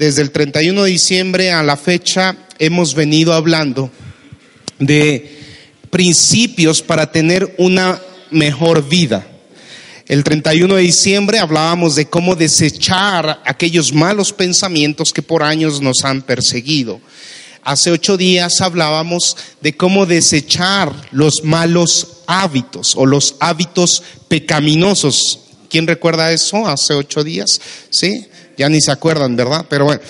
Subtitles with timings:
[0.00, 3.90] desde el 31 de diciembre a la fecha hemos venido hablando
[4.78, 5.38] de
[5.90, 9.26] principios para tener una mejor vida.
[10.06, 16.02] El 31 de diciembre hablábamos de cómo desechar aquellos malos pensamientos que por años nos
[16.02, 16.98] han perseguido.
[17.62, 25.40] Hace ocho días hablábamos de cómo desechar los malos hábitos o los hábitos pecaminosos.
[25.68, 27.60] ¿Quién recuerda eso hace ocho días?
[27.90, 28.29] ¿Sí?
[28.60, 29.64] Ya ni se acuerdan, ¿verdad?
[29.70, 30.02] Pero bueno,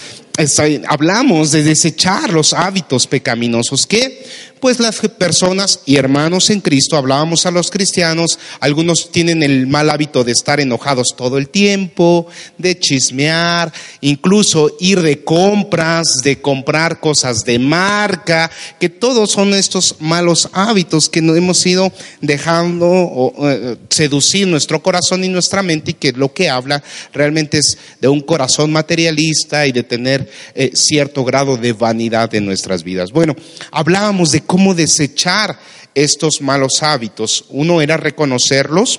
[0.88, 3.86] hablamos de desechar los hábitos pecaminosos.
[3.86, 4.27] Que
[4.60, 9.91] pues las personas y hermanos en Cristo, hablábamos a los cristianos, algunos tienen el mal
[9.91, 12.27] hábito de estar enojados todo el tiempo,
[12.59, 19.97] de chismear, incluso ir de compras, de comprar cosas de marca, que todos son estos
[20.00, 25.94] malos hábitos que nos hemos ido dejando eh, seducir nuestro corazón y nuestra mente y
[25.94, 31.25] que lo que habla realmente es de un corazón materialista y de tener eh, cierto
[31.25, 33.11] grado de vanidad en nuestras vidas.
[33.11, 33.34] Bueno,
[33.70, 35.61] hablábamos de cómo desechar
[35.95, 37.45] estos malos hábitos.
[37.51, 38.98] Uno era reconocerlos,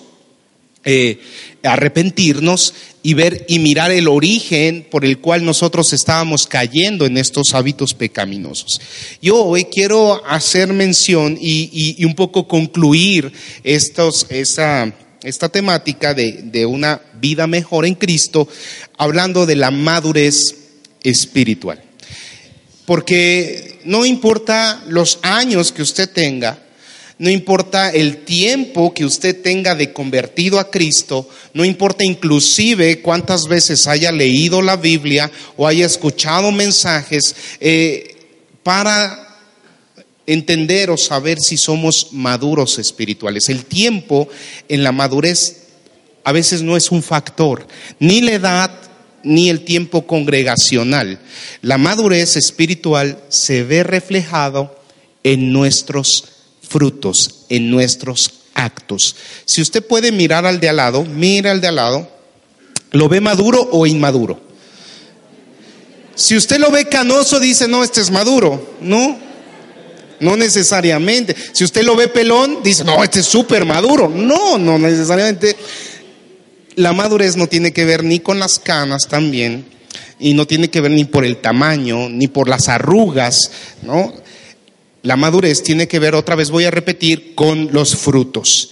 [0.85, 1.19] eh,
[1.61, 7.53] arrepentirnos y ver y mirar el origen por el cual nosotros estábamos cayendo en estos
[7.53, 8.79] hábitos pecaminosos.
[9.21, 13.33] Yo hoy quiero hacer mención y, un poco concluir
[13.65, 18.47] esta temática de, de una vida mejor en Cristo,
[18.97, 20.55] hablando de la madurez
[21.03, 21.90] espiritual.
[22.91, 26.61] Porque no importa los años que usted tenga,
[27.19, 33.47] no importa el tiempo que usted tenga de convertido a Cristo, no importa inclusive cuántas
[33.47, 38.13] veces haya leído la Biblia o haya escuchado mensajes eh,
[38.61, 39.37] para
[40.27, 43.47] entender o saber si somos maduros espirituales.
[43.47, 44.27] El tiempo
[44.67, 45.61] en la madurez
[46.25, 47.65] a veces no es un factor,
[47.99, 48.80] ni la edad,
[49.23, 51.19] ni el tiempo congregacional.
[51.61, 54.79] La madurez espiritual se ve reflejado
[55.23, 56.25] en nuestros
[56.61, 59.15] frutos, en nuestros actos.
[59.45, 62.09] Si usted puede mirar al de al lado, mira al de al lado,
[62.91, 64.41] ¿lo ve maduro o inmaduro?
[66.15, 68.75] Si usted lo ve canoso, dice, no, este es maduro.
[68.81, 69.17] No,
[70.19, 71.35] no necesariamente.
[71.51, 74.09] Si usted lo ve pelón, dice, no, este es súper maduro.
[74.09, 75.55] No, no necesariamente
[76.81, 79.65] la madurez no tiene que ver ni con las canas también,
[80.19, 83.51] y no tiene que ver ni por el tamaño, ni por las arrugas,
[83.83, 84.13] ¿no?
[85.03, 88.71] La madurez tiene que ver, otra vez voy a repetir, con los frutos.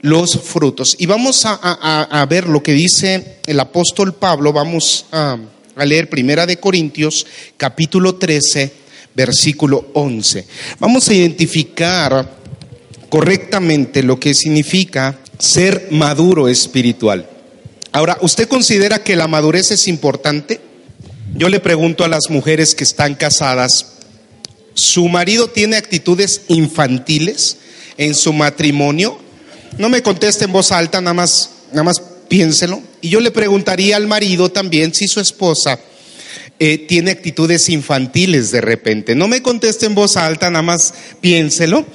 [0.00, 0.96] Los frutos.
[0.98, 5.38] Y vamos a, ver lo que dice el apóstol Pablo, vamos a,
[5.74, 7.26] a leer Primera de Corintios,
[7.56, 8.72] capítulo 13,
[9.14, 10.46] versículo 11.
[10.78, 12.36] Vamos a identificar
[13.08, 17.35] correctamente lo que significa ser maduro espiritual.
[17.96, 20.60] Ahora, ¿usted considera que la madurez es importante?
[21.34, 23.86] Yo le pregunto a las mujeres que están casadas,
[24.74, 27.56] ¿su marido tiene actitudes infantiles
[27.96, 29.18] en su matrimonio?
[29.78, 32.82] No me conteste en voz alta, nada más, nada más piénselo.
[33.00, 35.80] Y yo le preguntaría al marido también si su esposa
[36.58, 39.14] eh, tiene actitudes infantiles de repente.
[39.14, 40.92] No me conteste en voz alta, nada más
[41.22, 41.86] piénselo.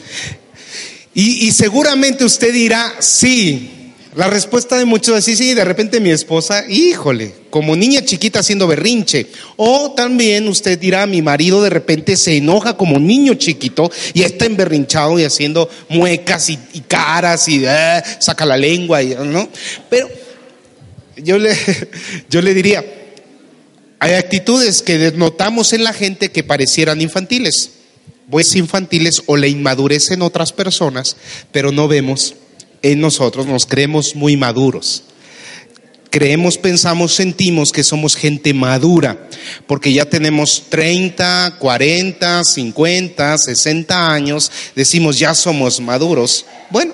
[1.14, 3.81] Y, seguramente usted dirá, sí.
[4.16, 8.40] La respuesta de muchos es sí, sí, de repente mi esposa, híjole, como niña chiquita
[8.40, 9.28] haciendo berrinche.
[9.56, 14.46] O también usted dirá, mi marido de repente se enoja como niño chiquito y está
[14.46, 16.58] emberrinchado y haciendo muecas y,
[16.90, 19.48] caras y eh, saca la lengua, y, ¿no?
[19.90, 20.10] Pero
[21.16, 21.56] yo le,
[22.30, 22.84] yo le diría,
[24.00, 27.72] hay actitudes que notamos en la gente que parecieran infantiles
[28.30, 31.18] pues infantiles o la inmadurez en otras personas,
[31.52, 32.36] pero no vemos
[32.82, 35.04] en nosotros, nos creemos muy maduros.
[36.10, 39.30] Creemos, pensamos, sentimos que somos gente madura,
[39.66, 46.46] porque ya tenemos 30, 40, 50, 60 años, decimos ya somos maduros.
[46.70, 46.94] Bueno,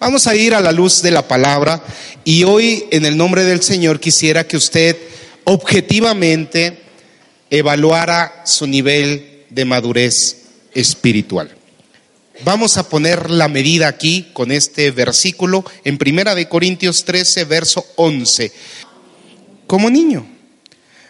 [0.00, 1.84] vamos a ir a la luz de la palabra
[2.24, 4.96] y hoy en el nombre del Señor quisiera que usted
[5.44, 6.78] objetivamente
[7.50, 10.38] evaluara su nivel de madurez
[10.72, 11.54] espiritual.
[12.42, 17.86] Vamos a poner la medida aquí con este versículo en Primera de Corintios 13, verso
[17.94, 18.50] 11.
[19.68, 20.26] Como niño.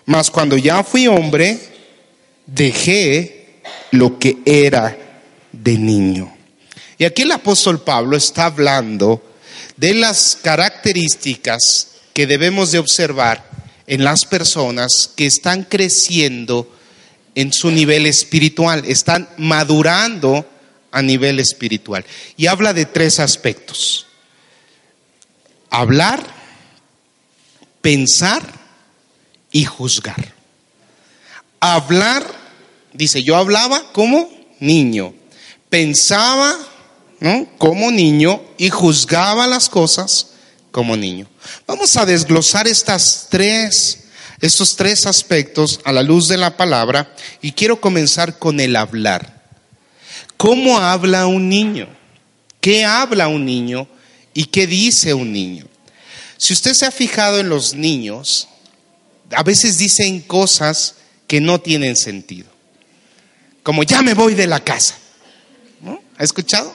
[0.04, 1.58] Mas cuando ya fui hombre,
[2.46, 3.62] dejé
[3.92, 4.98] lo que era
[5.50, 6.36] de niño.
[6.98, 9.22] Y aquí el apóstol Pablo está hablando
[9.78, 13.48] de las características que debemos de observar
[13.86, 16.70] en las personas que están creciendo
[17.34, 20.46] en su nivel espiritual, están madurando
[20.94, 22.06] a nivel espiritual.
[22.36, 24.06] Y habla de tres aspectos.
[25.68, 26.24] Hablar,
[27.82, 28.42] pensar
[29.50, 30.32] y juzgar.
[31.60, 32.24] hablar,
[32.92, 34.30] dice, yo hablaba como
[34.60, 35.14] niño,
[35.68, 36.56] pensaba
[37.20, 37.48] ¿no?
[37.58, 40.28] como niño y juzgaba las cosas
[40.70, 41.26] como niño.
[41.66, 44.04] Vamos a desglosar estas tres,
[44.40, 49.33] estos tres aspectos a la luz de la palabra y quiero comenzar con el hablar.
[50.44, 51.88] ¿Cómo habla un niño?
[52.60, 53.88] ¿Qué habla un niño
[54.34, 55.66] y qué dice un niño?
[56.36, 58.48] Si usted se ha fijado en los niños,
[59.30, 60.96] a veces dicen cosas
[61.26, 62.50] que no tienen sentido.
[63.62, 64.98] Como ya me voy de la casa.
[66.18, 66.74] ¿Ha escuchado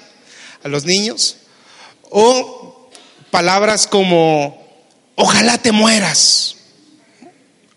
[0.64, 1.36] a los niños?
[2.10, 2.90] O
[3.30, 4.68] palabras como
[5.14, 6.56] ojalá te mueras.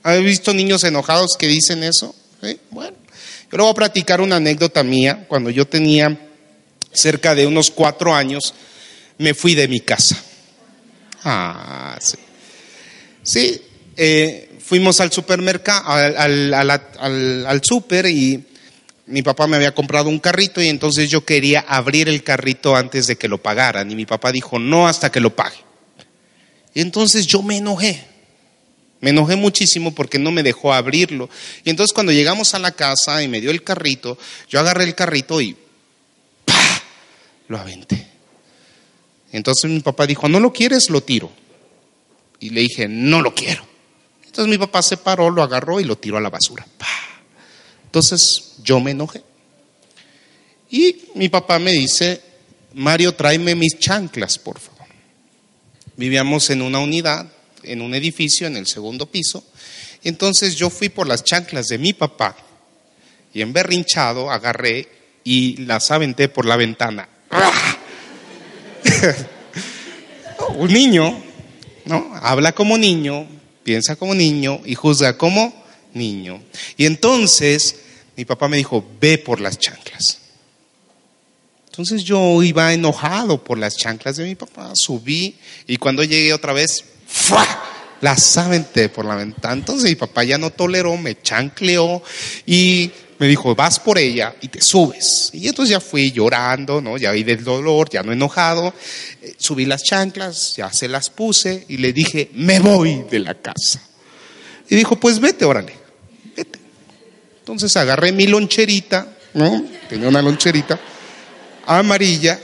[0.05, 2.15] ¿Ha visto niños enojados que dicen eso?
[2.71, 2.97] Bueno,
[3.53, 5.27] yo le voy a platicar una anécdota mía.
[5.29, 6.19] Cuando yo tenía
[6.91, 8.55] cerca de unos cuatro años,
[9.19, 10.17] me fui de mi casa.
[11.23, 12.17] Ah, sí.
[13.23, 13.63] Sí,
[13.95, 16.71] eh, fuimos al supermercado, al, al,
[17.47, 18.43] al, super y
[19.07, 23.07] mi papá me había comprado un carrito y entonces yo quería abrir el carrito antes
[23.07, 25.59] de que lo pagaran y mi papá dijo no hasta que lo pague.
[26.73, 28.03] Y entonces yo me enojé,
[29.03, 31.29] me enojé muchísimo porque no me dejó abrirlo.
[31.65, 34.17] Y entonces cuando llegamos a la casa y me dio el carrito,
[34.49, 35.57] yo agarré el carrito y
[36.45, 36.83] ¡pah!
[37.49, 38.07] lo aventé.
[39.33, 40.89] Entonces mi papá dijo, ¿no lo quieres?
[40.89, 41.33] Lo tiro.
[42.39, 43.67] Y le dije, no lo quiero.
[44.25, 46.65] Entonces mi papá se paró, lo agarró y lo tiró a la basura.
[47.85, 49.25] Entonces yo me enojé.
[50.71, 52.23] Y mi papá me dice,
[52.73, 54.87] Mario, tráeme mis chanclas, por favor.
[55.97, 57.27] Vivíamos en una unidad,
[57.63, 59.45] en un edificio, en el segundo piso.
[60.05, 62.37] Entonces yo fui por las chanclas de mi papá
[63.33, 64.89] y en berrinchado agarré
[65.25, 67.09] y las aventé por la ventana.
[70.57, 71.23] un niño,
[71.85, 72.11] ¿no?
[72.21, 73.27] Habla como niño,
[73.63, 75.55] piensa como niño y juzga como
[75.95, 76.43] niño.
[76.77, 77.77] Y entonces
[78.17, 80.19] mi papá me dijo, ve por las chanclas.
[81.67, 85.37] Entonces yo iba enojado por las chanclas de mi papá, subí
[85.67, 87.63] y cuando llegué otra vez, ¡fua!
[88.03, 89.55] las aventé por la ventana.
[89.55, 92.03] Entonces mi papá ya no toleró, me chancleó
[92.45, 95.31] y me dijo, vas por ella y te subes.
[95.33, 96.99] Y entonces ya fui llorando, ¿no?
[96.99, 98.75] Ya vi del dolor, ya no enojado.
[99.23, 103.35] Eh, subí las chanclas, ya se las puse y le dije, me voy de la
[103.35, 103.81] casa.
[104.69, 105.73] Y dijo, pues vete, órale,
[106.37, 106.59] vete.
[107.39, 109.65] Entonces agarré mi loncherita, ¿no?
[109.89, 110.81] Tenía una loncherita
[111.67, 112.41] amarilla,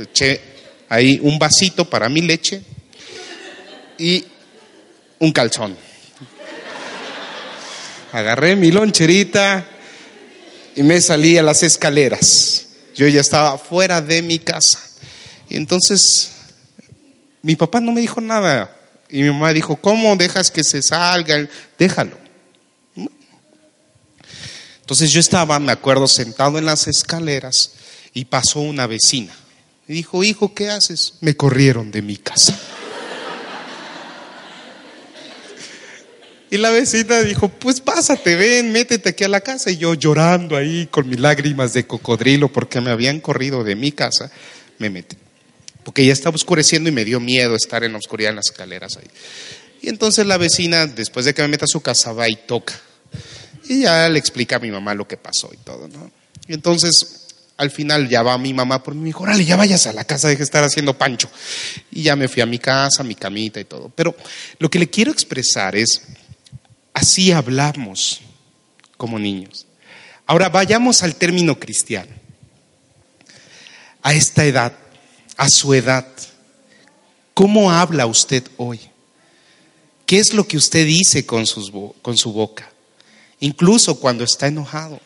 [0.00, 0.40] eché
[0.88, 2.62] ahí un vasito para mi leche
[4.00, 4.24] y
[5.18, 5.76] un calzón.
[8.12, 9.66] Agarré mi loncherita,
[10.74, 12.66] y me salí a las escaleras.
[12.94, 14.80] Yo ya estaba fuera de mi casa.
[15.48, 16.30] Y entonces
[17.42, 18.76] mi papá no me dijo nada.
[19.08, 21.48] Y mi mamá dijo, ¿cómo dejas que se salga?
[21.78, 22.16] Déjalo.
[24.80, 27.72] Entonces yo estaba, me acuerdo, sentado en las escaleras
[28.12, 29.32] y pasó una vecina.
[29.86, 31.14] Y dijo, hijo, ¿qué haces?
[31.20, 32.58] Me corrieron de mi casa.
[36.50, 39.70] Y la vecina dijo, pues pásate, ven, métete aquí a la casa.
[39.70, 43.92] Y yo llorando ahí con mis lágrimas de cocodrilo porque me habían corrido de mi
[43.92, 44.32] casa,
[44.78, 45.16] me metí.
[45.84, 48.96] Porque ya estaba oscureciendo y me dio miedo estar en la oscuridad en las escaleras
[48.96, 49.06] ahí.
[49.80, 52.74] Y entonces la vecina, después de que me meta a su casa, va y toca.
[53.68, 56.10] Y ya le explica a mi mamá lo que pasó y todo, ¿no?
[56.48, 59.86] Y entonces al final ya va mi mamá por mí me dijo, órale, ya vayas
[59.86, 61.30] a la casa, deje de estar haciendo pancho.
[61.92, 63.92] Y ya me fui a mi casa, mi camita y todo.
[63.94, 64.16] Pero
[64.58, 66.02] lo que le quiero expresar es
[67.00, 68.20] Así hablamos
[68.98, 69.66] como niños.
[70.26, 72.12] Ahora vayamos al término cristiano.
[74.02, 74.74] A esta edad,
[75.38, 76.06] a su edad,
[77.32, 78.80] ¿cómo habla usted hoy?
[80.04, 81.46] ¿Qué es lo que usted dice con,
[82.02, 82.70] con su boca?
[83.38, 85.00] Incluso cuando está enojado.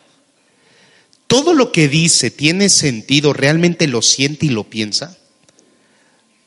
[1.27, 3.31] ¿Todo lo que dice tiene sentido?
[3.31, 5.17] ¿Realmente lo siente y lo piensa?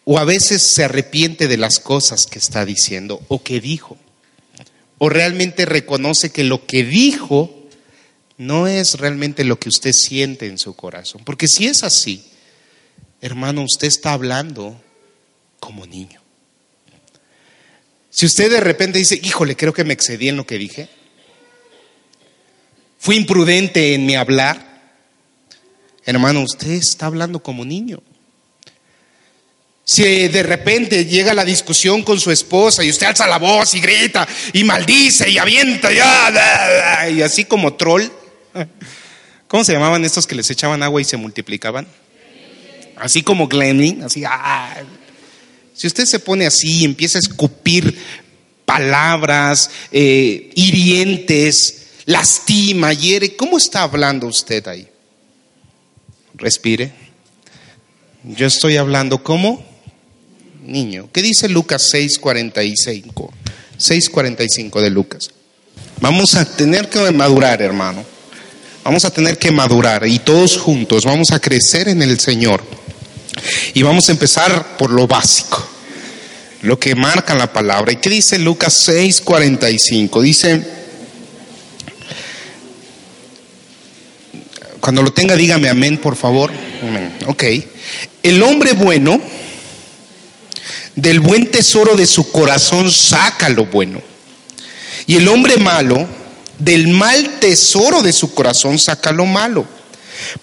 [0.05, 3.97] ¿O a veces se arrepiente de las cosas que está diciendo o que dijo?
[4.99, 7.55] ¿O realmente reconoce que lo que dijo
[8.37, 11.23] no es realmente lo que usted siente en su corazón?
[11.25, 12.25] Porque si es así,
[13.21, 14.81] hermano, usted está hablando
[15.61, 16.21] como niño.
[18.11, 20.88] Si usted de repente dice, híjole, creo que me excedí en lo que dije,
[22.99, 24.93] fui imprudente en mi hablar,
[26.05, 28.02] hermano, usted está hablando como niño.
[29.88, 33.80] Si de repente llega la discusión con su esposa y usted alza la voz y
[33.80, 35.88] grita y maldice y avienta
[37.11, 38.04] y, así como troll.
[39.49, 41.87] ¿Cómo se llamaban estos que les echaban agua y se multiplicaban?
[42.97, 44.25] Así como Glenny, así.
[44.26, 44.76] Ah.
[45.73, 47.99] Si usted se pone así y empieza a escupir
[48.66, 53.37] palabras eh, hirientes, lastima, hiere.
[53.37, 54.87] ¿Cómo está hablando usted ahí?
[56.35, 56.92] Respire.
[58.23, 59.67] Yo estoy hablando como
[60.68, 61.08] niño.
[61.12, 63.30] ¿Qué dice Lucas 6:45?
[63.78, 65.30] 6:45 de Lucas.
[66.00, 68.04] Vamos a tener que madurar, hermano.
[68.84, 72.62] Vamos a tener que madurar y todos juntos vamos a crecer en el Señor.
[73.75, 75.66] Y vamos a empezar por lo básico,
[76.62, 77.92] lo que marca la palabra.
[77.92, 80.22] ¿Y qué dice Lucas 6:45?
[80.22, 80.64] Dice,
[84.80, 86.50] cuando lo tenga dígame amén, por favor.
[87.26, 87.44] Ok.
[88.22, 89.20] El hombre bueno,
[90.99, 94.02] del buen tesoro de su corazón saca lo bueno.
[95.07, 96.09] Y el hombre malo,
[96.59, 99.64] del mal tesoro de su corazón saca lo malo.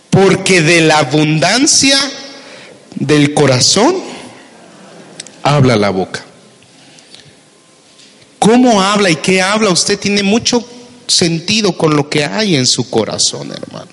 [0.09, 1.99] Porque de la abundancia
[2.95, 3.97] del corazón
[5.43, 6.23] habla la boca.
[8.39, 9.71] ¿Cómo habla y qué habla?
[9.71, 10.65] Usted tiene mucho
[11.05, 13.91] sentido con lo que hay en su corazón, hermano.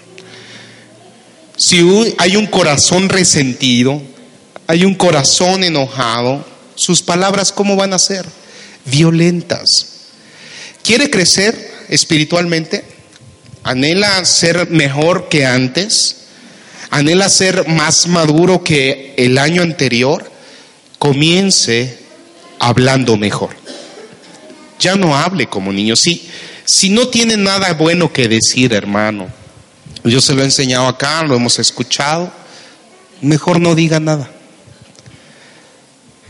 [1.56, 4.00] Si hay un corazón resentido,
[4.68, 6.51] hay un corazón enojado,
[6.82, 8.26] sus palabras ¿cómo van a ser?
[8.84, 9.86] Violentas.
[10.82, 12.84] ¿Quiere crecer espiritualmente?
[13.62, 16.16] ¿Anhela ser mejor que antes?
[16.90, 20.28] ¿Anhela ser más maduro que el año anterior?
[20.98, 21.98] Comience
[22.58, 23.50] hablando mejor.
[24.80, 25.94] Ya no hable como niño.
[25.94, 26.28] Si,
[26.64, 29.28] si no tiene nada bueno que decir, hermano,
[30.02, 32.32] yo se lo he enseñado acá, lo hemos escuchado,
[33.20, 34.28] mejor no diga nada.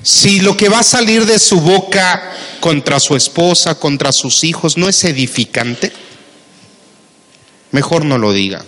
[0.03, 4.77] Si lo que va a salir de su boca contra su esposa, contra sus hijos,
[4.77, 5.93] no es edificante,
[7.71, 8.65] mejor no lo diga.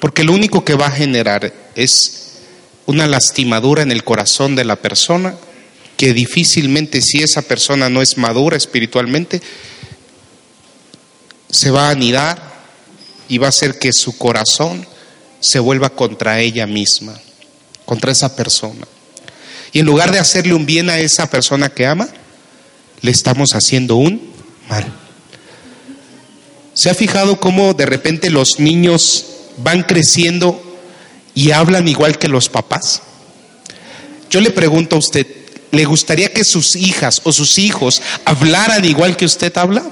[0.00, 2.40] Porque lo único que va a generar es
[2.86, 5.34] una lastimadura en el corazón de la persona
[5.96, 9.40] que difícilmente si esa persona no es madura espiritualmente,
[11.48, 12.52] se va a anidar
[13.28, 14.86] y va a hacer que su corazón
[15.38, 17.18] se vuelva contra ella misma,
[17.84, 18.86] contra esa persona.
[19.72, 22.08] Y en lugar de hacerle un bien a esa persona que ama,
[23.00, 24.20] le estamos haciendo un
[24.68, 24.86] mal.
[26.74, 29.26] ¿Se ha fijado cómo de repente los niños
[29.58, 30.60] van creciendo
[31.34, 33.02] y hablan igual que los papás?
[34.30, 35.26] Yo le pregunto a usted,
[35.70, 39.84] ¿le gustaría que sus hijas o sus hijos hablaran igual que usted habla?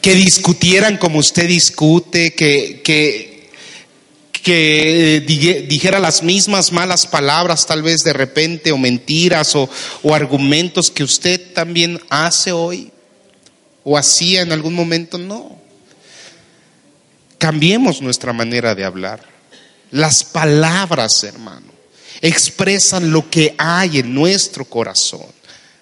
[0.00, 3.31] Que discutieran como usted discute, que, que,
[4.42, 5.22] que
[5.68, 9.70] dijera las mismas malas palabras tal vez de repente o mentiras o,
[10.02, 12.90] o argumentos que usted también hace hoy
[13.84, 15.58] o hacía en algún momento, no.
[17.38, 19.20] Cambiemos nuestra manera de hablar.
[19.90, 21.72] Las palabras, hermano,
[22.20, 25.26] expresan lo que hay en nuestro corazón.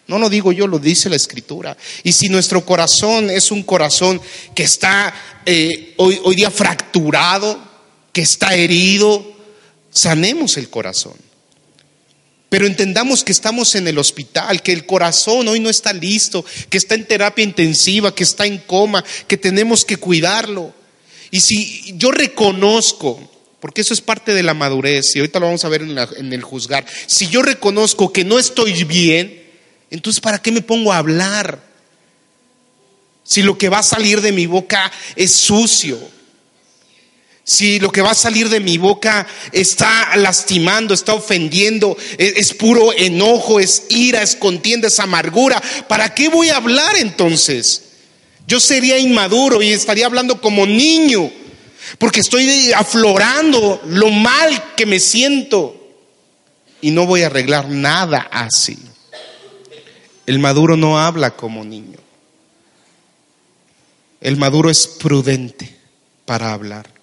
[0.07, 1.76] No lo digo yo, lo dice la escritura.
[2.02, 4.21] Y si nuestro corazón es un corazón
[4.55, 5.14] que está
[5.47, 7.70] eh, hoy día fracturado,
[8.12, 9.25] que está herido,
[9.90, 11.14] sanemos el corazón.
[12.49, 16.79] Pero entendamos que estamos en el hospital, que el corazón hoy no está listo, que
[16.79, 20.75] está en terapia intensiva, que está en coma, que tenemos que cuidarlo.
[21.31, 25.64] Y si yo reconozco, porque eso es parte de la madurez, y ahorita lo vamos
[25.64, 29.49] a ver en, en el juzgar, si yo reconozco que no estoy bien,
[29.90, 31.62] entonces ¿para qué me pongo a hablar?
[33.23, 36.00] Si lo que va a salir de mi boca es sucio,
[37.44, 42.92] si lo que va a salir de mi boca está lastimando, está ofendiendo, es, puro
[42.92, 47.85] enojo, es ira, es contienda, es amargura, ¿para qué voy a hablar entonces?
[48.47, 51.30] Yo sería inmaduro y estaría hablando como niño,
[51.99, 55.76] porque estoy aflorando lo mal que me siento
[56.80, 58.78] y no voy a arreglar nada así.
[60.26, 61.99] El maduro no habla como niño.
[64.20, 65.76] El maduro es prudente
[66.26, 67.00] para hablar.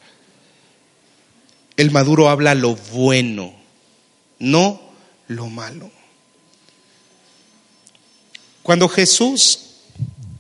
[1.78, 3.54] El maduro habla lo bueno,
[4.40, 4.82] no
[5.28, 5.92] lo malo.
[8.64, 9.60] Cuando Jesús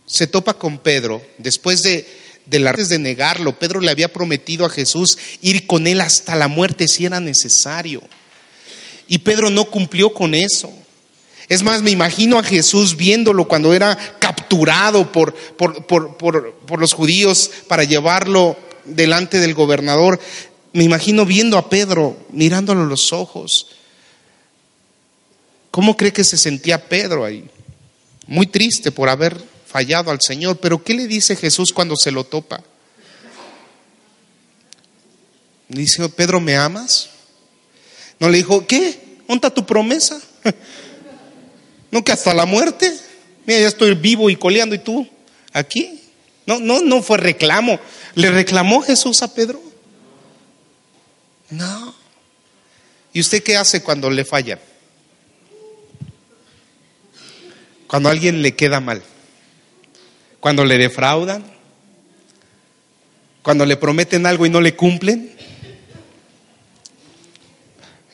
[0.08, 2.08] se topa con Pedro, después de,
[2.48, 6.48] de, la, de negarlo, Pedro le había prometido a Jesús ir con él hasta la
[6.48, 8.01] muerte si era necesario.
[9.08, 10.74] Y Pedro no cumplió con eso.
[11.50, 16.94] Es más, me imagino a Jesús viéndolo cuando era capturado por, por, por, por, los
[16.94, 20.20] judíos para llevarlo delante del gobernador
[20.74, 23.67] me imagino viendo a Pedro, mirándolo a los ojos.
[25.71, 27.50] ¿Cómo cree que se sentía Pedro ahí?
[28.25, 32.24] Muy triste por haber fallado al Señor, pero ¿qué le dice Jesús cuando se lo
[32.24, 32.63] topa?
[35.69, 37.09] dice, Pedro, ¿me amas?
[38.19, 39.19] No le dijo, ¿qué?
[39.27, 40.21] ¿Monta tu promesa?
[41.91, 42.97] ¿No que hasta la muerte?
[43.45, 45.07] Mira, ya estoy vivo y coleando y tú
[45.57, 46.00] Aquí.
[46.45, 47.79] No, no, no fue reclamo.
[48.13, 49.62] ¿Le reclamó Jesús a Pedro?
[51.49, 51.95] No.
[53.13, 54.59] ¿Y usted qué hace cuando le falla?
[57.87, 59.01] Cuando alguien le queda mal.
[60.39, 61.43] Cuando le defraudan.
[63.41, 65.31] Cuando le prometen algo y no le cumplen.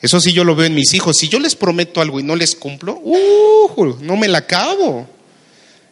[0.00, 1.16] Eso sí yo lo veo en mis hijos.
[1.16, 5.08] Si yo les prometo algo y no les cumplo, uh, no me la acabo.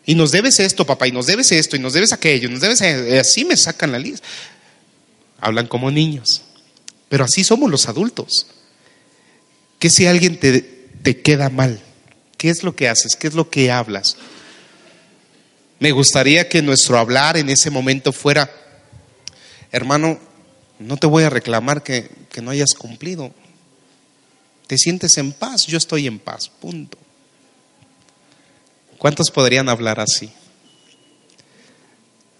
[0.04, 2.60] Y nos debes esto, papá, y nos debes esto, y nos debes aquello, y nos
[2.60, 4.26] debes así me sacan la lista.
[5.40, 6.42] Hablan como niños.
[7.12, 8.46] Pero así somos los adultos.
[9.78, 11.78] ¿Qué si alguien te, te queda mal?
[12.38, 13.16] ¿Qué es lo que haces?
[13.16, 14.16] ¿Qué es lo que hablas?
[15.78, 18.50] Me gustaría que nuestro hablar en ese momento fuera,
[19.72, 20.18] hermano,
[20.78, 23.30] no te voy a reclamar que, que no hayas cumplido.
[24.66, 25.66] ¿Te sientes en paz?
[25.66, 26.96] Yo estoy en paz, punto.
[28.96, 30.32] ¿Cuántos podrían hablar así?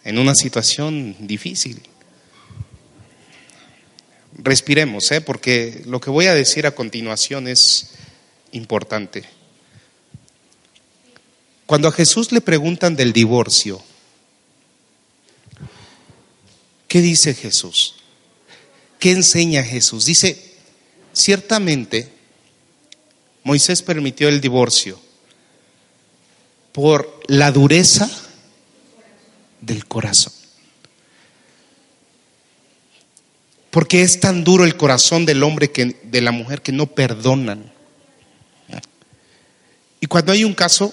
[0.03, 1.83] En una situación difícil.
[4.45, 5.21] Respiremos, ¿eh?
[5.21, 7.91] porque lo que voy a decir a continuación es
[8.51, 9.23] importante.
[11.67, 13.81] Cuando a Jesús le preguntan del divorcio,
[16.89, 17.95] ¿qué dice Jesús?
[18.99, 20.07] ¿Qué enseña Jesús?
[20.07, 20.55] Dice,
[21.13, 22.09] ciertamente
[23.45, 24.99] Moisés permitió el divorcio
[26.73, 28.11] por la dureza
[29.61, 30.42] del corazón.
[33.73, 37.73] Porque es tan duro el corazón del hombre que de la mujer que no perdonan.
[39.99, 40.93] Y cuando hay un caso,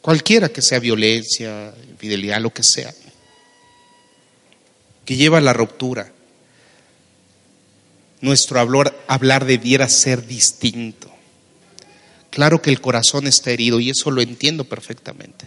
[0.00, 2.94] cualquiera que sea violencia, infidelidad, lo que sea,
[5.04, 6.12] que lleva a la ruptura,
[8.20, 11.10] nuestro hablar, hablar debiera ser distinto.
[12.30, 15.46] Claro que el corazón está herido y eso lo entiendo perfectamente.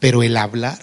[0.00, 0.80] Pero el hablar,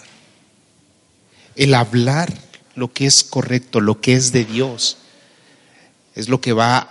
[1.58, 2.49] el hablar
[2.80, 4.98] lo que es correcto, lo que es de Dios,
[6.16, 6.90] es lo que va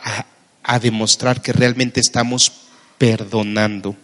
[0.62, 2.52] a, demostrar que realmente estamos
[2.98, 3.96] perdonando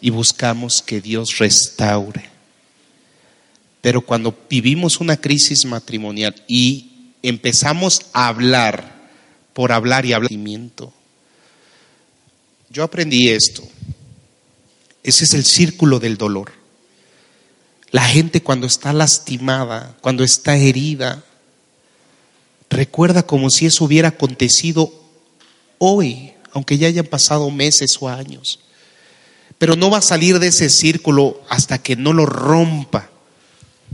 [0.00, 2.30] y buscamos que Dios restaure.
[3.80, 8.94] Pero cuando vivimos una crisis matrimonial y empezamos a hablar
[9.52, 10.30] por hablar y hablar.
[12.70, 13.62] Yo aprendí esto.
[15.02, 16.52] Ese es el círculo del dolor.
[17.90, 21.22] La gente cuando está lastimada, cuando está herida,
[22.68, 24.92] recuerda como si eso hubiera acontecido
[25.78, 28.60] hoy, aunque ya hayan pasado meses o años.
[29.58, 33.10] Pero no va a salir de ese círculo hasta que no lo rompa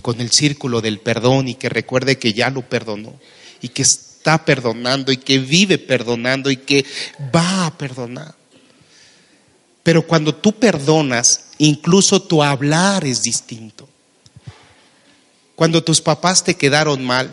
[0.01, 3.15] con el círculo del perdón y que recuerde que ya lo perdonó
[3.61, 6.85] y que está perdonando y que vive perdonando y que
[7.35, 8.35] va a perdonar.
[9.83, 13.89] Pero cuando tú perdonas, incluso tu hablar es distinto.
[15.55, 17.31] Cuando tus papás te quedaron mal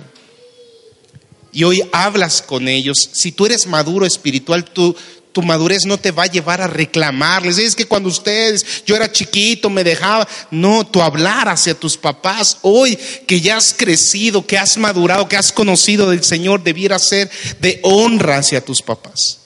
[1.52, 4.96] y hoy hablas con ellos, si tú eres maduro espiritual, tú,
[5.32, 7.58] tu madurez no te va a llevar a reclamarles.
[7.58, 10.28] Es que cuando ustedes, yo era chiquito, me dejaba.
[10.52, 15.38] No, tu hablar hacia tus papás, hoy que ya has crecido, que has madurado, que
[15.38, 19.40] has conocido del Señor, debiera ser de honra hacia tus papás.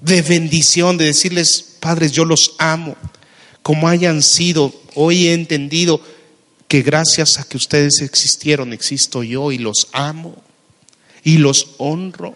[0.00, 2.94] De bendición, de decirles, padres, yo los amo.
[3.66, 6.00] Como hayan sido, hoy he entendido
[6.68, 10.40] que gracias a que ustedes existieron, existo yo y los amo
[11.24, 12.32] y los honro.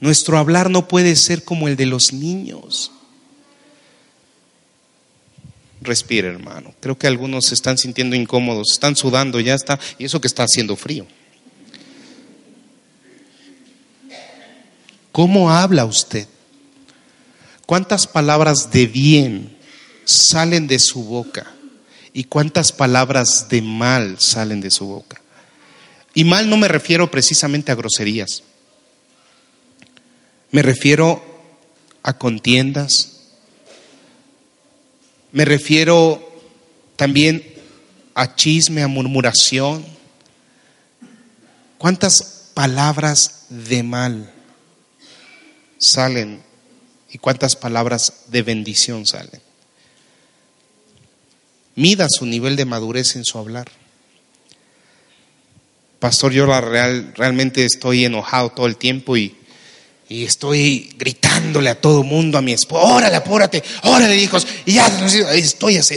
[0.00, 2.92] Nuestro hablar no puede ser como el de los niños.
[5.80, 6.74] Respire, hermano.
[6.80, 10.42] Creo que algunos se están sintiendo incómodos, están sudando, ya está, y eso que está
[10.42, 11.06] haciendo frío.
[15.10, 16.28] ¿Cómo habla usted?
[17.66, 19.56] ¿Cuántas palabras de bien
[20.04, 21.52] salen de su boca?
[22.12, 25.20] ¿Y cuántas palabras de mal salen de su boca?
[26.14, 28.44] Y mal no me refiero precisamente a groserías.
[30.52, 31.22] Me refiero
[32.04, 33.20] a contiendas.
[35.32, 36.22] Me refiero
[36.94, 37.44] también
[38.14, 39.84] a chisme, a murmuración.
[41.78, 44.32] ¿Cuántas palabras de mal
[45.78, 46.45] salen
[47.10, 49.40] y cuántas palabras de bendición salen?
[51.74, 53.70] Mida su nivel de madurez en su hablar.
[55.98, 59.36] Pastor, yo real, realmente estoy enojado todo el tiempo y
[60.08, 64.86] y estoy gritándole a todo mundo, a mi esposa, órale, apúrate, órale, hijos, y ya
[65.32, 65.96] estoy así,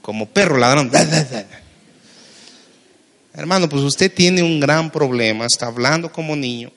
[0.00, 0.90] como perro ladrón.
[3.34, 6.70] Hermano, pues usted tiene un gran problema, está hablando como niño,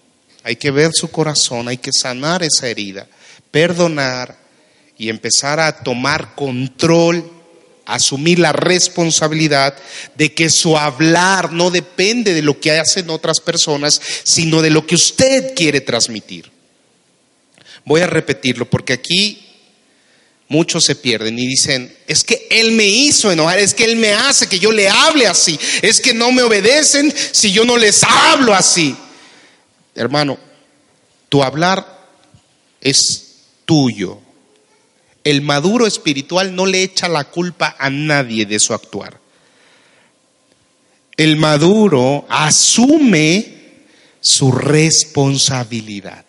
[0.44, 3.08] hay que ver su corazón, hay que sanar esa herida,
[3.52, 4.38] perdonar
[4.98, 7.30] y empezar a tomar control,
[7.86, 9.76] asumir la responsabilidad
[10.16, 14.86] de que su hablar no depende de lo que hacen otras personas, sino de lo
[14.86, 16.52] que usted quiere transmitir.
[17.86, 19.48] Voy a repetirlo porque aquí
[20.48, 24.14] muchos se pierden y dicen, es que Él me hizo enojar, es que Él me
[24.14, 28.04] hace que yo le hable así, es que no me obedecen si yo no les
[28.04, 28.96] hablo así.
[29.96, 30.38] Hermano,
[31.30, 32.08] tu hablar
[32.80, 34.20] es tuyo.
[35.24, 39.20] El maduro espiritual no le echa la culpa a nadie de su actuar.
[41.16, 43.62] El maduro asume
[44.20, 46.26] su responsabilidad.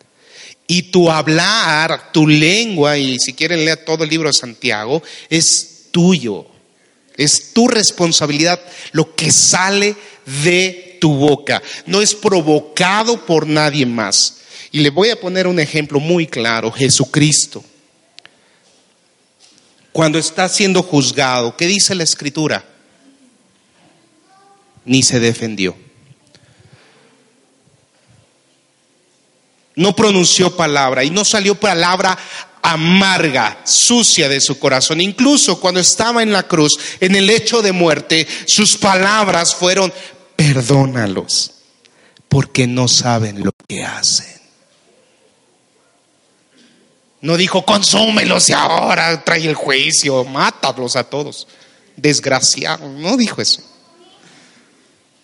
[0.67, 5.89] Y tu hablar, tu lengua, y si quieren leer todo el libro de Santiago, es
[5.91, 6.47] tuyo.
[7.17, 8.61] Es tu responsabilidad
[8.93, 9.95] lo que sale
[10.45, 11.61] de tu boca.
[11.85, 14.37] No es provocado por nadie más.
[14.71, 17.65] Y le voy a poner un ejemplo muy claro, Jesucristo.
[19.91, 22.65] Cuando está siendo juzgado, ¿qué dice la escritura?
[24.85, 25.77] Ni se defendió.
[29.75, 32.17] No pronunció palabra y no salió palabra
[32.63, 35.01] amarga, sucia de su corazón.
[35.01, 39.93] Incluso cuando estaba en la cruz, en el hecho de muerte, sus palabras fueron,
[40.37, 41.53] perdónalos,
[42.29, 44.33] porque no saben lo que hacen.
[47.23, 51.47] No dijo, consúmelos y ahora trae el juicio, mátalos a todos.
[51.97, 53.63] Desgraciado, no dijo eso.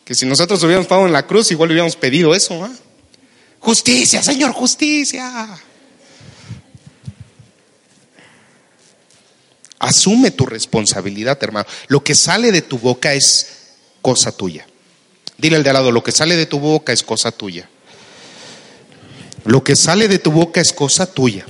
[0.04, 2.64] Que si nosotros hubiéramos estado en la cruz, igual hubiéramos pedido eso.
[2.64, 2.70] ¿ah?
[3.58, 5.58] Justicia, Señor, justicia.
[9.80, 11.66] Asume tu responsabilidad, hermano.
[11.88, 13.48] Lo que sale de tu boca es
[14.00, 14.67] cosa tuya.
[15.38, 17.68] Dile al de al lado, lo que sale de tu boca es cosa tuya.
[19.44, 21.46] Lo que sale de tu boca es cosa tuya.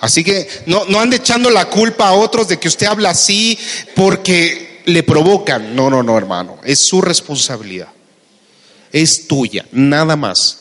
[0.00, 3.58] Así que no, no ande echando la culpa a otros de que usted habla así
[3.96, 5.74] porque le provocan.
[5.74, 6.58] No, no, no, hermano.
[6.62, 7.88] Es su responsabilidad.
[8.92, 10.58] Es tuya, nada más.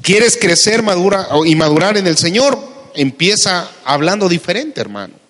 [0.00, 2.58] ¿Quieres crecer madura, y madurar en el Señor?
[2.94, 5.23] Empieza hablando diferente, hermano.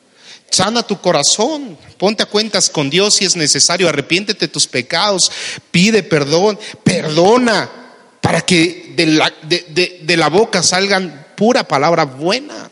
[0.54, 5.28] Sana tu corazón, ponte a cuentas con Dios si es necesario, arrepiéntete de tus pecados,
[5.72, 7.68] pide perdón, perdona
[8.20, 12.70] para que de la, boca salgan pura palabra buena.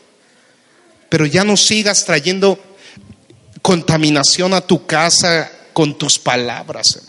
[1.09, 2.57] Pero ya no sigas trayendo
[3.61, 7.01] contaminación a tu casa con tus palabras.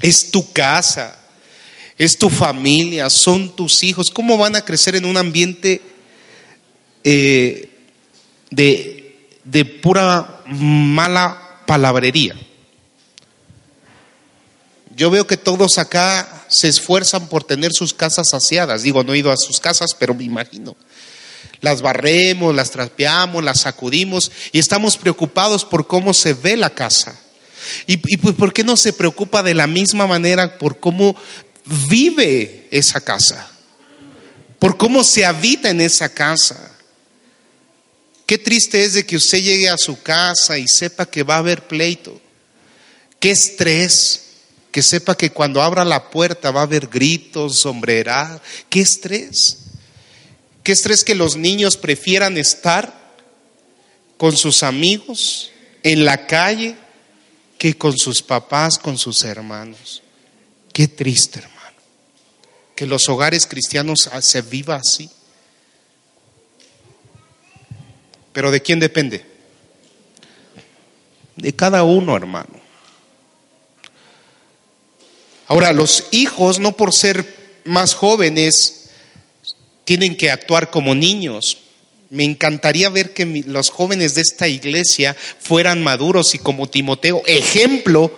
[0.00, 1.18] Es tu casa,
[1.98, 4.10] es tu familia, son tus hijos.
[4.10, 5.82] ¿Cómo van a crecer en un ambiente
[7.04, 7.68] eh,
[8.50, 9.01] de,
[9.44, 12.34] de pura mala palabrería?
[14.94, 18.82] Yo veo que todos acá se esfuerzan por tener sus casas saciadas.
[18.82, 20.76] Digo, no he ido a sus casas, pero me imagino.
[21.60, 27.18] Las barremos, las trapeamos, las sacudimos y estamos preocupados por cómo se ve la casa.
[27.86, 31.16] ¿Y, y pues, por qué no se preocupa de la misma manera por cómo
[31.88, 33.48] vive esa casa?
[34.58, 36.71] Por cómo se habita en esa casa.
[38.26, 41.38] Qué triste es de que usted llegue a su casa y sepa que va a
[41.38, 42.20] haber pleito.
[43.18, 44.22] Qué estrés
[44.72, 48.40] que sepa que cuando abra la puerta va a haber gritos, sombrera.
[48.70, 49.58] ¿Qué estrés?
[50.62, 53.00] ¿Qué estrés que los niños prefieran estar
[54.16, 55.50] con sus amigos
[55.82, 56.76] en la calle
[57.58, 60.02] que con sus papás, con sus hermanos?
[60.72, 61.76] Qué triste, hermano.
[62.74, 65.10] Que los hogares cristianos se viva así.
[68.32, 69.24] Pero ¿de quién depende?
[71.36, 72.60] De cada uno, hermano.
[75.48, 78.90] Ahora, los hijos, no por ser más jóvenes,
[79.84, 81.58] tienen que actuar como niños.
[82.10, 88.12] Me encantaría ver que los jóvenes de esta iglesia fueran maduros y como Timoteo, ejemplo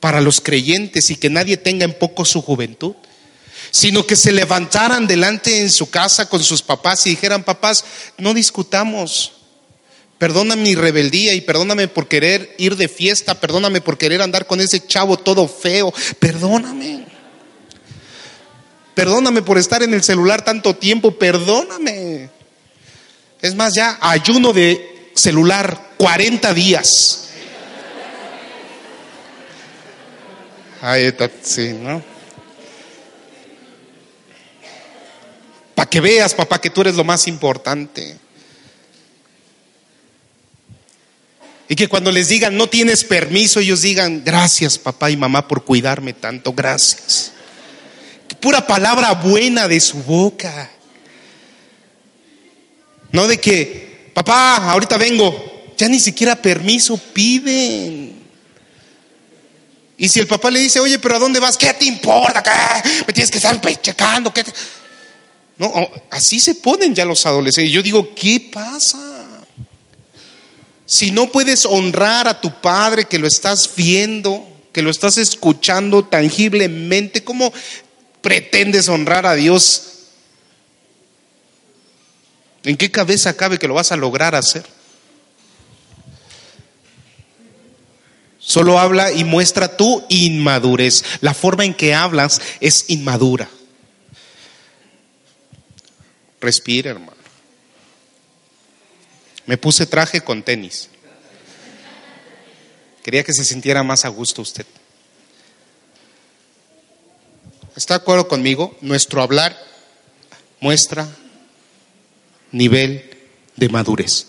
[0.00, 2.94] para los creyentes y que nadie tenga en poco su juventud,
[3.70, 7.84] sino que se levantaran delante en su casa con sus papás y dijeran, papás,
[8.18, 9.32] no discutamos,
[10.22, 14.60] Perdóname mi rebeldía y perdóname por querer ir de fiesta, perdóname por querer andar con
[14.60, 17.04] ese chavo todo feo, perdóname.
[18.94, 22.30] Perdóname por estar en el celular tanto tiempo, perdóname.
[23.40, 27.30] Es más, ya ayuno de celular 40 días.
[30.82, 32.00] Ay, sí, ¿no?
[35.74, 38.21] Para que veas, papá, que tú eres lo más importante.
[41.72, 45.64] Y que cuando les digan no tienes permiso, ellos digan gracias papá y mamá por
[45.64, 47.32] cuidarme tanto, gracias.
[48.40, 50.70] Pura palabra buena de su boca.
[53.10, 55.72] No de que, papá, ahorita vengo.
[55.78, 58.20] Ya ni siquiera permiso piden.
[59.96, 61.56] Y si el papá le dice, oye, pero ¿a dónde vas?
[61.56, 62.42] ¿Qué te importa?
[62.42, 62.90] ¿Qué?
[63.06, 64.30] Me tienes que estar checando.
[64.30, 64.44] ¿Qué
[65.56, 65.72] No,
[66.10, 67.72] así se ponen ya los adolescentes.
[67.72, 69.11] Yo digo, ¿qué pasa?
[70.92, 76.04] Si no puedes honrar a tu padre que lo estás viendo, que lo estás escuchando
[76.04, 77.50] tangiblemente, ¿cómo
[78.20, 79.84] pretendes honrar a Dios?
[82.64, 84.66] ¿En qué cabeza cabe que lo vas a lograr hacer?
[88.38, 91.04] Solo habla y muestra tu inmadurez.
[91.22, 93.48] La forma en que hablas es inmadura.
[96.38, 97.11] Respira, hermano.
[99.46, 100.88] Me puse traje con tenis.
[103.02, 104.66] Quería que se sintiera más a gusto usted.
[107.74, 108.76] ¿Está de acuerdo conmigo?
[108.80, 109.58] Nuestro hablar
[110.60, 111.08] muestra
[112.52, 113.10] nivel
[113.56, 114.26] de madurez.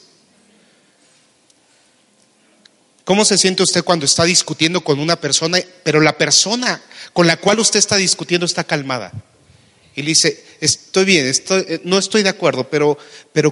[3.04, 7.38] ¿Cómo se siente usted cuando está discutiendo con una persona, pero la persona con la
[7.38, 9.12] cual usted está discutiendo está calmada?
[9.96, 12.98] Y le dice, estoy bien, estoy, no estoy de acuerdo, pero,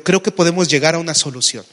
[0.04, 1.66] creo que podemos llegar a una solución.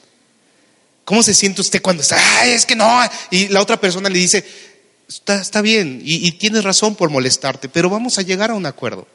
[1.04, 3.00] ¿Cómo se siente usted cuando está, Ay, es que no?
[3.30, 4.44] Y la otra persona le dice,
[5.08, 8.66] está, está bien, y, y tienes razón por molestarte, pero vamos a llegar a un
[8.66, 9.06] acuerdo.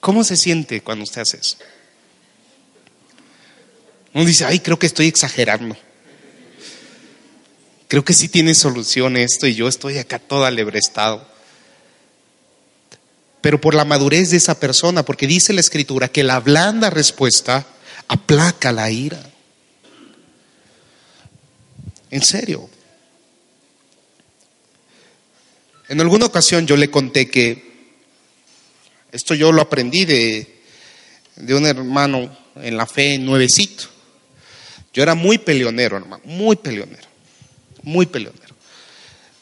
[0.00, 1.56] ¿Cómo se siente cuando usted hace eso?
[4.14, 5.76] Uno dice, ay, creo que estoy exagerando.
[7.88, 11.26] Creo que sí tiene solución esto y yo estoy acá todo alebrestado.
[13.40, 17.66] Pero por la madurez de esa persona, porque dice la escritura que la blanda respuesta
[18.08, 19.20] aplaca la ira.
[22.10, 22.68] En serio.
[25.88, 27.68] En alguna ocasión yo le conté que
[29.12, 30.60] esto yo lo aprendí de,
[31.36, 33.84] de un hermano en la fe nuevecito.
[34.92, 37.08] Yo era muy peleonero, hermano, muy peleonero,
[37.82, 38.54] muy peleonero.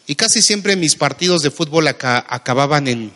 [0.06, 3.12] Y casi siempre mis partidos de fútbol acababan en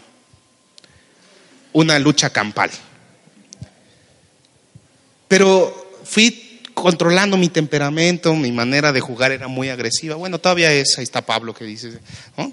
[1.72, 2.70] una lucha campal.
[5.28, 10.16] Pero fui controlando mi temperamento, mi manera de jugar era muy agresiva.
[10.16, 11.98] Bueno, todavía es, ahí está Pablo que dice,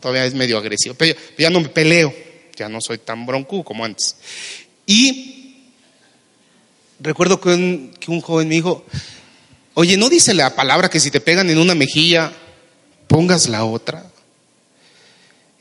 [0.01, 2.13] todavía es medio agresivo, pero ya no me peleo,
[2.55, 4.17] ya no soy tan bronco como antes.
[4.85, 5.55] Y
[6.99, 8.85] recuerdo que un, que un joven me dijo,
[9.73, 12.33] oye, ¿no dice la palabra que si te pegan en una mejilla,
[13.07, 14.11] pongas la otra?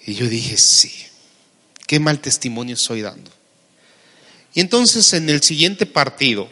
[0.06, 0.92] Y yo dije, sí,
[1.86, 3.35] qué mal testimonio estoy dando.
[4.56, 6.48] Y entonces en el siguiente partido,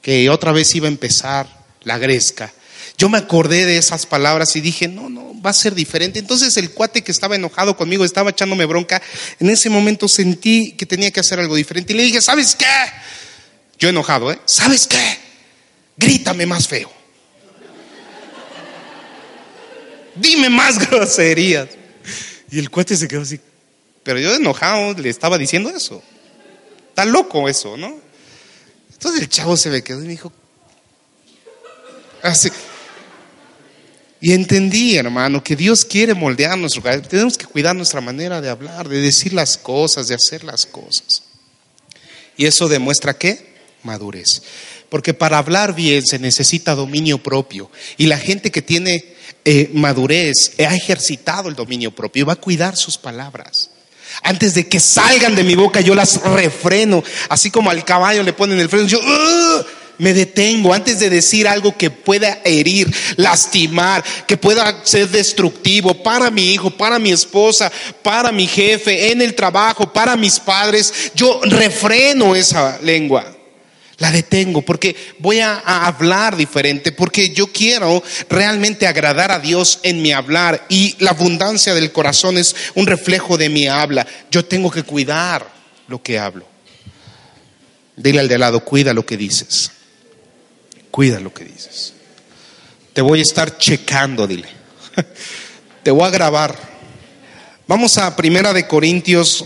[0.00, 1.46] que otra vez iba a empezar
[1.82, 2.54] la gresca.
[2.96, 6.18] Yo me acordé de esas palabras y dije, no, no, va a ser diferente.
[6.18, 9.02] Entonces el cuate que estaba enojado conmigo, estaba echándome bronca,
[9.38, 11.92] en ese momento sentí que tenía que hacer algo diferente.
[11.92, 12.64] Y le dije, ¿sabes qué?
[13.78, 14.40] Yo enojado, ¿eh?
[14.46, 15.18] ¿Sabes qué?
[15.98, 16.90] Grítame más feo.
[20.14, 21.68] Dime más groserías.
[22.50, 23.38] Y el cuate se quedó así.
[24.02, 26.02] Pero yo enojado le estaba diciendo eso.
[27.00, 27.98] Está loco eso, ¿no?
[28.92, 30.30] Entonces el chavo se me quedó y me dijo,
[32.22, 32.50] así.
[34.20, 37.08] Y entendí, hermano, que Dios quiere moldear nuestro carácter.
[37.08, 41.22] Tenemos que cuidar nuestra manera de hablar, de decir las cosas, de hacer las cosas.
[42.36, 43.54] Y eso demuestra qué?
[43.82, 44.42] Madurez.
[44.90, 47.70] Porque para hablar bien se necesita dominio propio.
[47.96, 49.14] Y la gente que tiene
[49.46, 53.70] eh, madurez ha ejercitado el dominio propio y va a cuidar sus palabras.
[54.22, 57.02] Antes de que salgan de mi boca, yo las refreno.
[57.28, 59.00] Así como al caballo le ponen el freno, yo
[59.98, 66.30] me detengo antes de decir algo que pueda herir, lastimar, que pueda ser destructivo para
[66.30, 67.70] mi hijo, para mi esposa,
[68.02, 71.12] para mi jefe, en el trabajo, para mis padres.
[71.14, 73.39] Yo refreno esa lengua
[74.00, 80.02] la detengo porque voy a, hablar diferente, porque yo quiero realmente agradar a Dios en
[80.02, 84.06] mi hablar y la abundancia del corazón es un reflejo de mi habla.
[84.30, 85.46] Yo tengo que cuidar
[85.86, 86.46] lo que hablo.
[87.94, 89.70] Dile al de lado, cuida lo que dices.
[90.90, 91.92] Cuida lo que dices.
[92.94, 94.48] Te voy a estar checando, dile.
[95.82, 96.56] Te voy a grabar.
[97.66, 99.44] Vamos a Primera de Corintios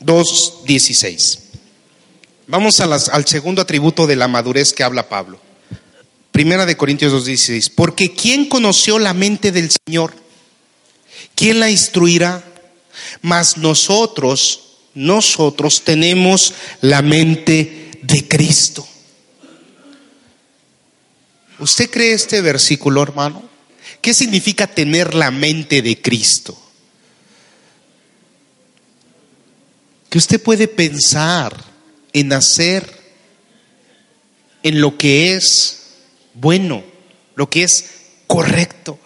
[0.00, 1.45] 2:16.
[2.48, 5.40] Vamos al segundo atributo de la madurez que habla Pablo.
[6.30, 7.72] Primera de Corintios 2.16.
[7.74, 10.14] Porque ¿quién conoció la mente del Señor?
[11.34, 12.44] ¿Quién la instruirá?
[13.20, 18.86] Mas nosotros, nosotros tenemos la mente de Cristo.
[21.58, 23.42] ¿Usted cree este versículo, hermano?
[24.00, 26.56] ¿Qué significa tener la mente de Cristo?
[30.08, 31.65] Que usted puede pensar
[32.16, 32.90] en hacer
[34.62, 35.82] en lo que es
[36.32, 36.82] bueno,
[37.34, 37.90] lo que es
[38.26, 38.98] correcto,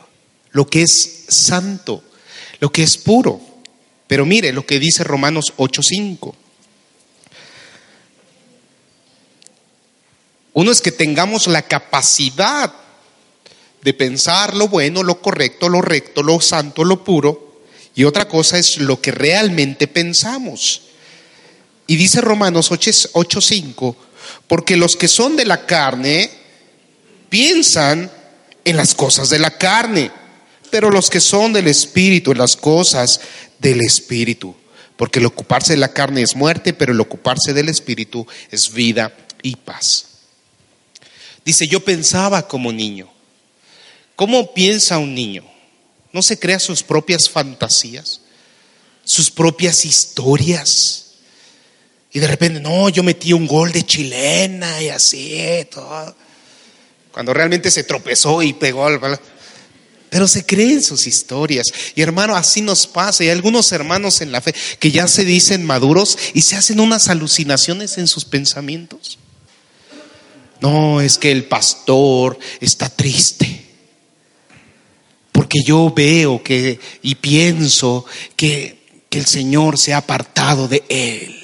[0.53, 2.05] lo que es santo,
[2.61, 3.40] lo que es puro.
[4.07, 6.37] Pero mire lo que dice Romanos 8:5.
[10.53, 12.73] Uno es que tengamos la capacidad
[13.83, 17.62] de pensar lo bueno, lo correcto, lo recto, lo santo, lo puro,
[17.96, 20.89] y otra cosa es lo que realmente pensamos.
[21.90, 23.96] Y dice Romanos 8:5,
[24.46, 26.31] porque los que son de la carne
[27.29, 28.09] piensan
[28.64, 30.12] en las cosas de la carne,
[30.70, 33.20] pero los que son del Espíritu en las cosas
[33.59, 34.55] del Espíritu.
[34.96, 39.12] Porque el ocuparse de la carne es muerte, pero el ocuparse del Espíritu es vida
[39.42, 40.05] y paz.
[41.44, 43.11] Dice, yo pensaba como niño.
[44.14, 45.42] ¿Cómo piensa un niño?
[46.12, 48.20] ¿No se crea sus propias fantasías?
[49.05, 51.10] ¿Sus propias historias?
[52.12, 56.14] Y de repente, no, yo metí un gol de chilena y así, todo.
[57.12, 58.99] Cuando realmente se tropezó y pegó al
[60.11, 61.68] pero se creen sus historias.
[61.94, 63.23] Y hermano, así nos pasa.
[63.23, 66.81] Y hay algunos hermanos en la fe que ya se dicen maduros y se hacen
[66.81, 69.18] unas alucinaciones en sus pensamientos.
[70.61, 73.66] No, es que el pastor está triste.
[75.31, 81.39] Porque yo veo que y pienso que, que el Señor se ha apartado de él.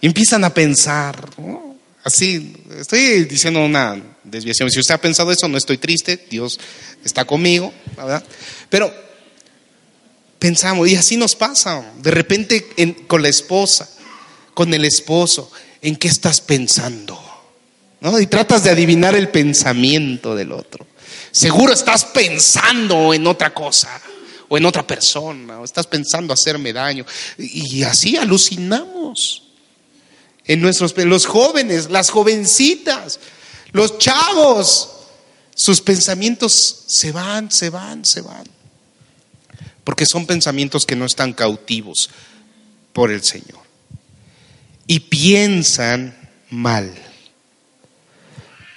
[0.00, 1.28] Y empiezan a pensar,
[2.02, 4.70] así, estoy diciendo una desviación.
[4.70, 6.58] Si usted ha pensado eso, no estoy triste, Dios
[7.04, 8.24] está conmigo, ¿verdad?
[8.68, 8.92] Pero
[10.38, 12.66] pensamos, y así nos pasa, de repente
[13.06, 13.90] con la esposa,
[14.54, 15.50] con el esposo,
[15.82, 17.20] ¿en qué estás pensando?
[18.18, 20.86] Y tratas de adivinar el pensamiento del otro.
[21.30, 24.00] Seguro estás pensando en otra cosa
[24.48, 27.04] o en otra persona, o estás pensando hacerme daño.
[27.36, 29.49] Y así alucinamos
[30.46, 33.20] en nuestros los jóvenes, las jovencitas,
[33.72, 34.90] los chavos,
[35.54, 38.44] sus pensamientos se van, se van, se van.
[39.84, 42.10] Porque son pensamientos que no están cautivos
[42.92, 43.60] por el Señor.
[44.86, 46.16] Y piensan
[46.48, 46.92] mal.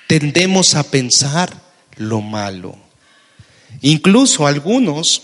[0.08, 1.54] Tendemos a pensar
[1.96, 2.78] lo malo.
[3.82, 5.24] Incluso algunos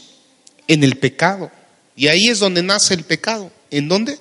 [0.67, 1.51] en el pecado.
[1.95, 3.51] Y ahí es donde nace el pecado.
[3.69, 4.19] ¿En dónde?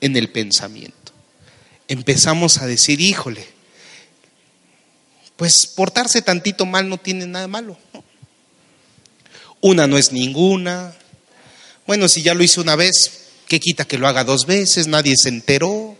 [0.00, 0.97] En el pensamiento
[1.88, 3.44] empezamos a decir, híjole,
[5.36, 7.76] pues portarse tantito mal no tiene nada malo.
[9.60, 10.94] Una no es ninguna.
[11.86, 14.86] Bueno, si ya lo hice una vez, ¿qué quita que lo haga dos veces?
[14.86, 15.97] Nadie se enteró.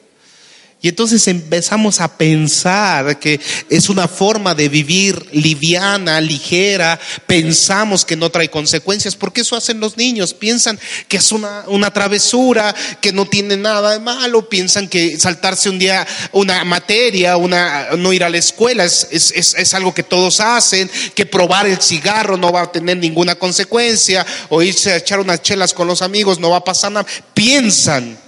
[0.80, 8.14] Y entonces empezamos a pensar que es una forma de vivir liviana, ligera, pensamos que
[8.14, 13.12] no trae consecuencias, porque eso hacen los niños, piensan que es una, una travesura, que
[13.12, 18.22] no tiene nada de malo, piensan que saltarse un día una materia, una, no ir
[18.22, 22.36] a la escuela es, es, es, es algo que todos hacen, que probar el cigarro
[22.36, 26.38] no va a tener ninguna consecuencia, o irse a echar unas chelas con los amigos
[26.38, 28.27] no va a pasar nada, piensan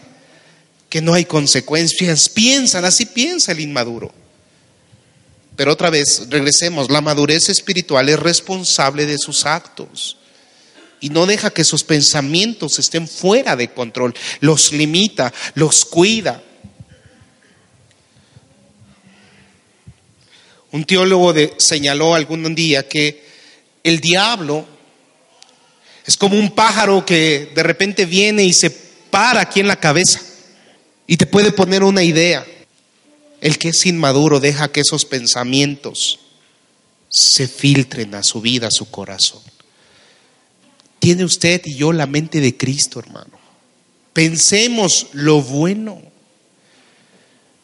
[0.91, 2.29] que no hay consecuencias.
[2.29, 4.13] Piensan, así piensa el inmaduro.
[5.57, 10.17] Pero otra vez, regresemos, la madurez espiritual es responsable de sus actos
[11.01, 16.43] y no deja que sus pensamientos estén fuera de control, los limita, los cuida.
[20.73, 23.25] Un teólogo señaló algún día que
[23.83, 24.67] el diablo
[26.07, 30.21] es como un pájaro que de repente viene y se para aquí en la cabeza.
[31.11, 32.47] Y te puede poner una idea.
[33.41, 36.21] El que es inmaduro deja que esos pensamientos
[37.09, 39.43] se filtren a su vida, a su corazón.
[41.01, 43.41] Tiene usted y yo la mente de Cristo, hermano.
[44.13, 46.01] Pensemos lo bueno.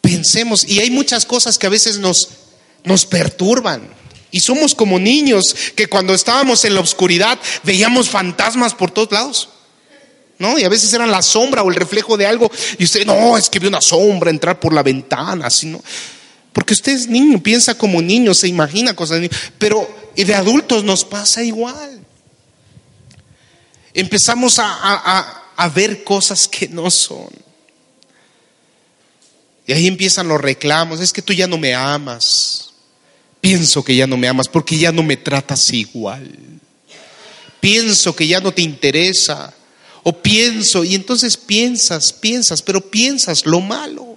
[0.00, 2.28] Pensemos, y hay muchas cosas que a veces nos,
[2.82, 3.88] nos perturban.
[4.32, 9.50] Y somos como niños que cuando estábamos en la oscuridad veíamos fantasmas por todos lados.
[10.38, 10.58] ¿No?
[10.58, 13.48] Y a veces era la sombra o el reflejo de algo, y usted, no, es
[13.48, 15.76] que vio una sombra entrar por la ventana, así.
[16.52, 19.20] Porque usted es niño, piensa como niño, se imagina cosas,
[19.58, 22.00] pero y de adultos nos pasa igual.
[23.92, 27.28] Empezamos a, a ver cosas que no son.
[29.66, 32.70] Y ahí empiezan los reclamos, es que tú ya no me amas.
[33.40, 36.30] Pienso que ya no me amas porque ya no me tratas igual.
[37.60, 39.52] Pienso que ya no te interesa
[40.08, 44.16] o pienso, y entonces piensas, piensas, pero piensas lo malo.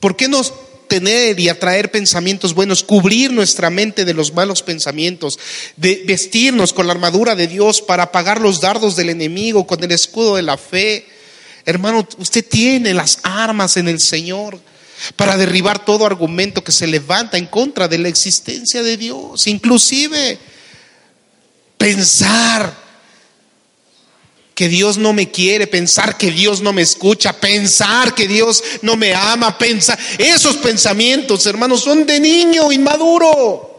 [0.00, 0.40] ¿Por qué no
[0.88, 5.38] tener y atraer pensamientos buenos, cubrir nuestra mente de los malos pensamientos,
[5.76, 9.92] de vestirnos con la armadura de Dios para apagar los dardos del enemigo con el
[9.92, 11.04] escudo de la fe?
[11.66, 14.58] Hermano, usted tiene las armas en el Señor.
[15.16, 20.38] para derribar todo argumento que se levanta en contra de la existencia de Dios, inclusive
[21.76, 22.83] pensar
[24.54, 28.96] que Dios no me quiere, pensar que Dios no me escucha, pensar que Dios no
[28.96, 29.98] me ama, pensar.
[30.18, 33.74] Esos pensamientos, hermanos, son de niño inmaduro.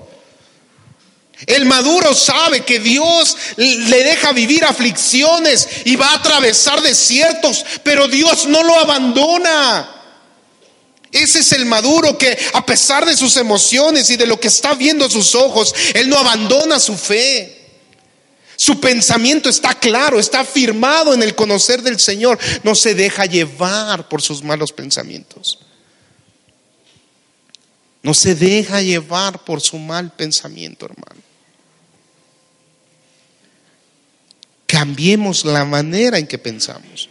[1.46, 8.08] El maduro sabe que Dios le deja vivir aflicciones y va a atravesar desiertos, pero
[8.08, 9.92] Dios no lo abandona.
[11.12, 14.74] Ese es el maduro que a pesar de sus emociones y de lo que está
[14.74, 17.55] viendo sus ojos, él no abandona su fe.
[18.58, 22.40] Su pensamiento está claro, está firmado en el conocer del Señor.
[22.64, 25.60] No se deja llevar por sus malos pensamientos.
[28.02, 31.22] No se deja llevar por su mal pensamiento, hermano.
[34.68, 37.10] Cambiemos la manera en que pensamos.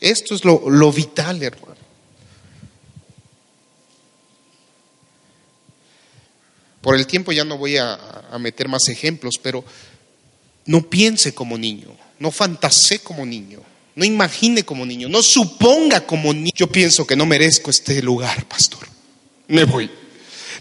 [0.00, 1.73] Esto es lo, lo vital, hermano.
[6.84, 7.98] Por el tiempo ya no voy a,
[8.38, 9.64] meter más ejemplos, pero
[10.66, 13.60] no piense como niño, no fantasee como niño,
[13.94, 16.52] no imagine como niño, no suponga como niño.
[16.54, 18.86] Yo pienso que no merezco este lugar, pastor.
[19.48, 19.90] Me voy.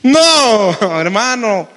[0.01, 1.67] No, hermano.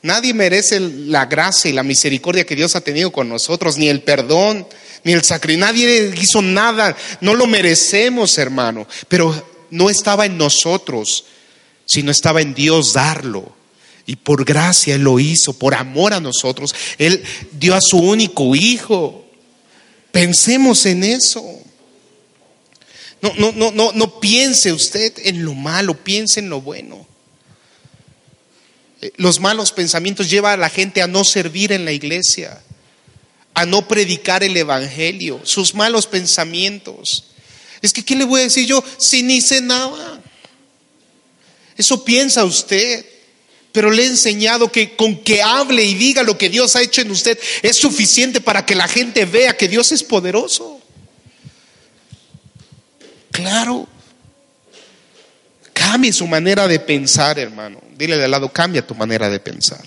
[0.00, 4.00] Nadie merece la gracia y la misericordia que Dios ha tenido con nosotros, ni el
[4.00, 4.66] perdón,
[5.04, 5.66] ni el sacrificio.
[5.66, 6.96] Nadie hizo nada.
[7.20, 8.88] No lo merecemos, hermano.
[9.08, 9.34] Pero
[9.68, 11.26] no estaba en nosotros
[11.86, 13.54] sino estaba en Dios darlo.
[14.04, 16.74] Y por gracia Él lo hizo, por amor a nosotros.
[16.98, 19.24] Él dio a su único hijo.
[20.12, 21.42] Pensemos en eso.
[23.22, 27.06] No, no, no, no, no piense usted en lo malo, piense en lo bueno.
[29.00, 32.60] Eh, los malos pensamientos llevan a la gente a no servir en la iglesia,
[33.54, 37.24] a no predicar el evangelio, sus malos pensamientos.
[37.82, 40.15] Es que, ¿qué le voy a decir yo si ni nada?
[41.76, 43.04] Eso piensa usted.
[43.72, 47.02] Pero le he enseñado que con que hable y diga lo que Dios ha hecho
[47.02, 50.80] en usted es suficiente para que la gente vea que Dios es poderoso.
[53.30, 53.86] Claro.
[55.74, 57.82] Cambie su manera de pensar, hermano.
[57.98, 59.84] Dile de al lado, cambia tu manera de pensar.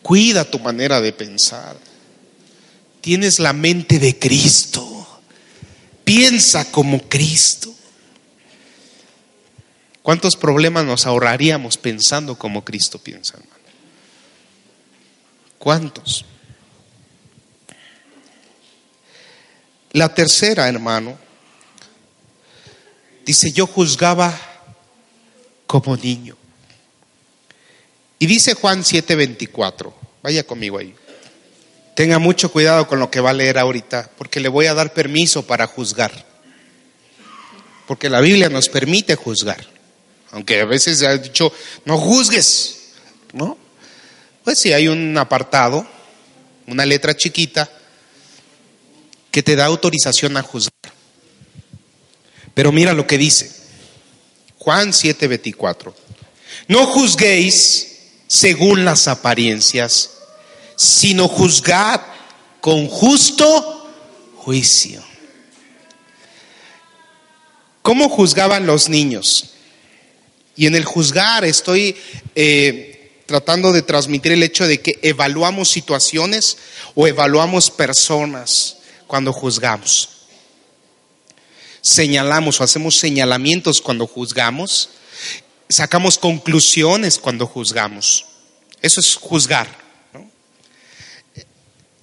[0.00, 1.76] Cuida tu manera de pensar.
[3.02, 5.06] Tienes la mente de Cristo.
[6.02, 7.74] Piensa como Cristo.
[10.06, 13.60] ¿Cuántos problemas nos ahorraríamos pensando como Cristo piensa, hermano?
[15.58, 16.24] ¿Cuántos?
[19.90, 21.18] La tercera, hermano,
[23.24, 24.32] dice, yo juzgaba
[25.66, 26.36] como niño.
[28.20, 29.92] Y dice Juan 7:24,
[30.22, 30.94] vaya conmigo ahí.
[31.96, 34.94] Tenga mucho cuidado con lo que va a leer ahorita, porque le voy a dar
[34.94, 36.12] permiso para juzgar.
[37.88, 39.74] Porque la Biblia nos permite juzgar.
[40.32, 41.52] Aunque a veces se ha dicho,
[41.84, 42.92] no juzgues,
[43.32, 43.56] ¿no?
[44.44, 45.86] Pues sí, hay un apartado,
[46.66, 47.70] una letra chiquita,
[49.30, 50.72] que te da autorización a juzgar.
[52.54, 53.50] Pero mira lo que dice,
[54.58, 55.92] Juan 7:24,
[56.68, 60.10] no juzguéis según las apariencias,
[60.74, 62.00] sino juzgad
[62.60, 63.92] con justo
[64.36, 65.02] juicio.
[67.82, 69.55] ¿Cómo juzgaban los niños?
[70.56, 71.96] Y en el juzgar estoy
[72.34, 76.56] eh, tratando de transmitir el hecho de que evaluamos situaciones
[76.94, 80.08] o evaluamos personas cuando juzgamos.
[81.82, 84.88] Señalamos o hacemos señalamientos cuando juzgamos.
[85.68, 88.24] Sacamos conclusiones cuando juzgamos.
[88.80, 89.68] Eso es juzgar.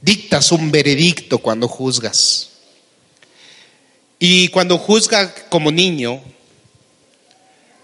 [0.02, 2.50] Dictas un veredicto cuando juzgas.
[4.20, 6.22] Y cuando juzga como niño,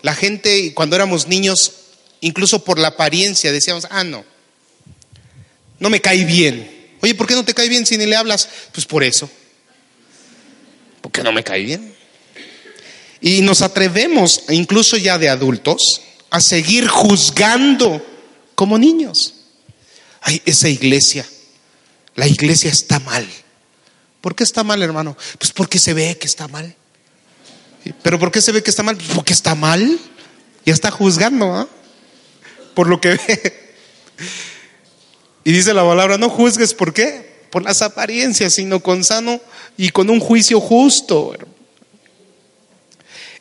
[0.02, 1.74] la gente, cuando éramos niños,
[2.22, 4.26] incluso por la apariencia, decíamos, ah, no,
[5.80, 6.96] no me cae bien.
[7.02, 8.50] Oye, ¿por qué no te cae bien si ni le hablas?
[8.74, 9.30] Pues por eso.
[11.02, 11.96] Porque no me cae bien.
[13.22, 18.06] Y nos atrevemos, incluso ya de adultos, a seguir juzgando
[18.56, 19.36] como niños.
[20.22, 21.26] Ay, esa iglesia,
[22.16, 23.28] la iglesia está mal.
[24.22, 25.18] ¿Por qué está mal, hermano?
[25.38, 26.76] Pues porque se ve que está mal.
[28.02, 28.98] ¿Pero por qué se ve que está mal?
[29.16, 30.00] Porque está mal.
[30.66, 31.68] Ya está juzgando, ¿ah?
[32.74, 33.70] Por lo que ve.
[35.44, 37.48] Y dice la palabra, no juzgues, ¿por qué?
[37.50, 39.40] Por las apariencias, sino con sano
[39.78, 41.36] y con un juicio justo.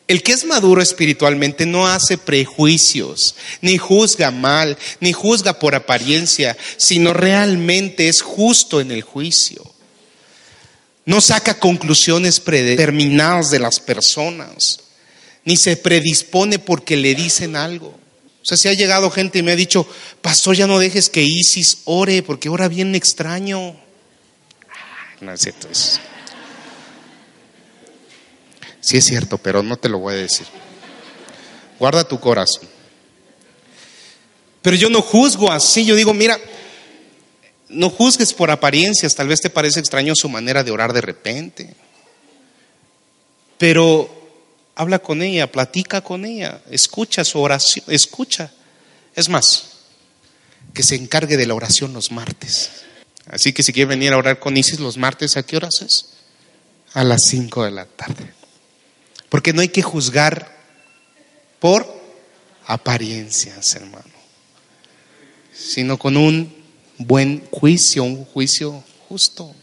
[0.07, 6.57] El que es maduro espiritualmente no hace prejuicios, ni juzga mal, ni juzga por apariencia,
[6.77, 9.68] sino realmente es justo en el juicio.
[11.09, 14.79] No saca conclusiones predeterminadas de las personas,
[15.43, 17.87] ni se predispone porque le dicen algo.
[17.87, 19.87] O sea, si ha llegado gente y me ha dicho,
[20.21, 23.75] pastor, ya no dejes que Isis ore, porque ora bien extraño.
[25.19, 25.99] No es cierto eso.
[28.79, 30.45] Sí es cierto, pero no te lo voy a decir.
[31.79, 32.69] Guarda tu corazón.
[34.61, 36.39] Pero yo no juzgo así, yo digo, mira,
[37.69, 41.75] no juzgues por apariencias, tal vez te parece extraño su manera de orar de repente.
[43.57, 44.09] Pero
[44.75, 48.51] habla con ella, platica con ella, escucha su oración, escucha.
[49.15, 49.79] Es más,
[50.73, 52.71] que se encargue de la oración los martes.
[53.27, 56.09] Así que si quiere venir a orar con Isis los martes, ¿a qué horas es?
[56.93, 58.33] A las 5 de la tarde.
[59.29, 60.57] Porque no hay que juzgar
[61.59, 61.87] por
[62.65, 64.05] apariencias, hermano,
[65.53, 66.58] sino con un
[66.99, 69.55] buen juicio, un juicio justo.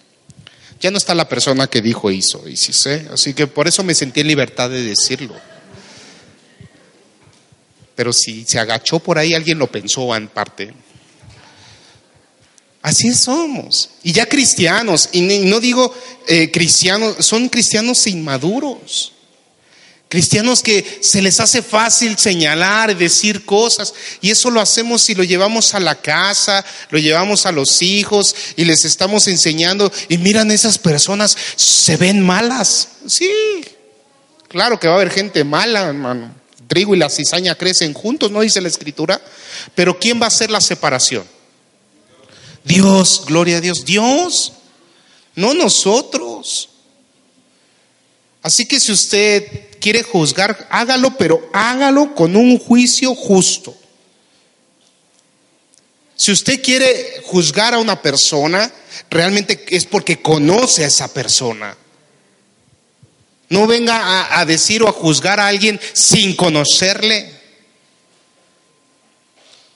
[0.81, 3.85] Ya no está la persona que dijo hizo, y sí sé, así que por eso
[3.85, 5.35] me sentí en libertad de decirlo.
[7.95, 10.75] Pero si se agachó por ahí, alguien lo pensó en parte.
[12.83, 13.91] Así somos.
[14.03, 15.95] Y ya cristianos, y no digo
[16.29, 19.13] eh, cristianos, son cristianos inmaduros.
[20.09, 25.25] Cristianos que se les hace fácil señalar, decir cosas, y eso lo hacemos si lo
[25.25, 30.53] llevamos a la casa, lo llevamos a los hijos y les estamos enseñando, y miran
[30.53, 32.89] esas personas, se ven malas.
[33.09, 33.31] Sí,
[34.47, 36.33] claro que va a haber gente mala, hermano.
[36.69, 39.21] Trigo y la cizaña crecen juntos, ¿no dice la escritura?
[39.75, 41.25] Pero ¿quién va a hacer la separación?
[42.63, 44.53] Dios, gloria a Dios, Dios,
[45.35, 46.69] no nosotros.
[48.43, 53.77] Así que si usted quiere juzgar, hágalo, pero hágalo con un juicio justo.
[56.17, 58.73] Si usted quiere juzgar a una persona,
[59.11, 61.77] realmente es porque conoce a esa persona.
[63.49, 67.31] No venga a, decir o a juzgar a alguien sin conocerle.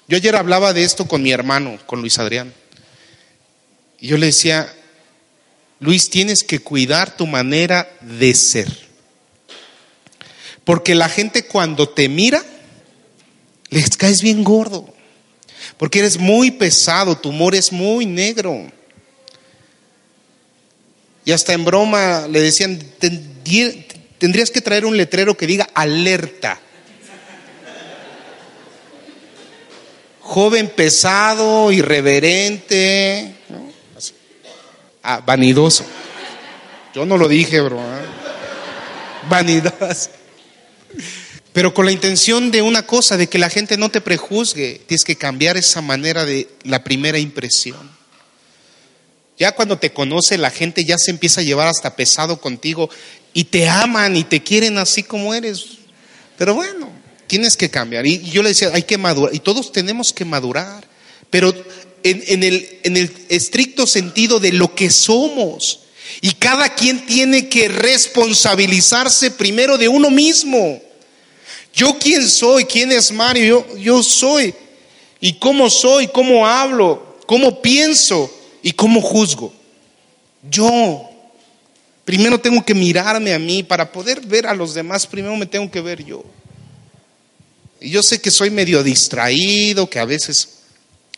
[0.08, 2.52] Yo ayer hablaba de esto con mi hermano, con Luis Adrián.
[4.00, 4.74] Y yo le decía,
[5.78, 8.89] Luis, tienes que cuidar tu manera de ser.
[10.70, 12.44] Porque la gente cuando te mira,
[13.70, 14.86] les caes bien gordo.
[15.76, 18.70] Porque eres muy pesado, tu humor es muy negro.
[21.24, 22.80] Y hasta en broma le decían,
[24.20, 26.60] tendrías que traer un letrero que diga alerta.
[30.20, 33.34] Joven pesado, irreverente.
[35.02, 35.84] Ah, vanidoso.
[36.94, 37.80] Yo no lo dije, bro.
[37.80, 38.04] ¿eh?
[39.28, 40.19] Vanidoso.
[41.52, 45.04] Pero con la intención de una cosa, de que la gente no te prejuzgue, tienes
[45.04, 47.90] que cambiar esa manera de la primera impresión.
[49.38, 52.90] Ya cuando te conoce la gente ya se empieza a llevar hasta pesado contigo
[53.32, 55.78] y te aman y te quieren así como eres.
[56.36, 56.90] Pero bueno,
[57.26, 58.06] tienes que cambiar.
[58.06, 59.34] Y yo le decía, hay que madurar.
[59.34, 60.86] Y todos tenemos que madurar.
[61.30, 61.54] Pero
[62.02, 65.80] en, el, en el estricto sentido de lo que somos.
[66.20, 70.80] Y cada quien tiene que responsabilizarse primero de uno mismo.
[71.72, 74.54] Yo quién soy, quién es Mario, yo, soy.
[75.20, 78.30] Y cómo soy, cómo hablo, cómo pienso
[78.62, 79.52] y cómo juzgo.
[80.50, 81.06] Yo.
[82.04, 85.70] Primero tengo que mirarme a mí para poder ver a los demás, primero me tengo
[85.70, 86.24] que ver yo.
[87.80, 90.60] Y yo sé que soy medio distraído, que a veces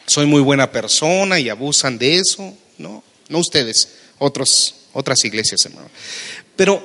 [0.06, 3.02] soy muy buena persona y abusan de eso, ¿no?
[3.28, 3.88] No ustedes,
[4.18, 5.88] otros, otras iglesias, hermano.
[6.56, 6.82] Pero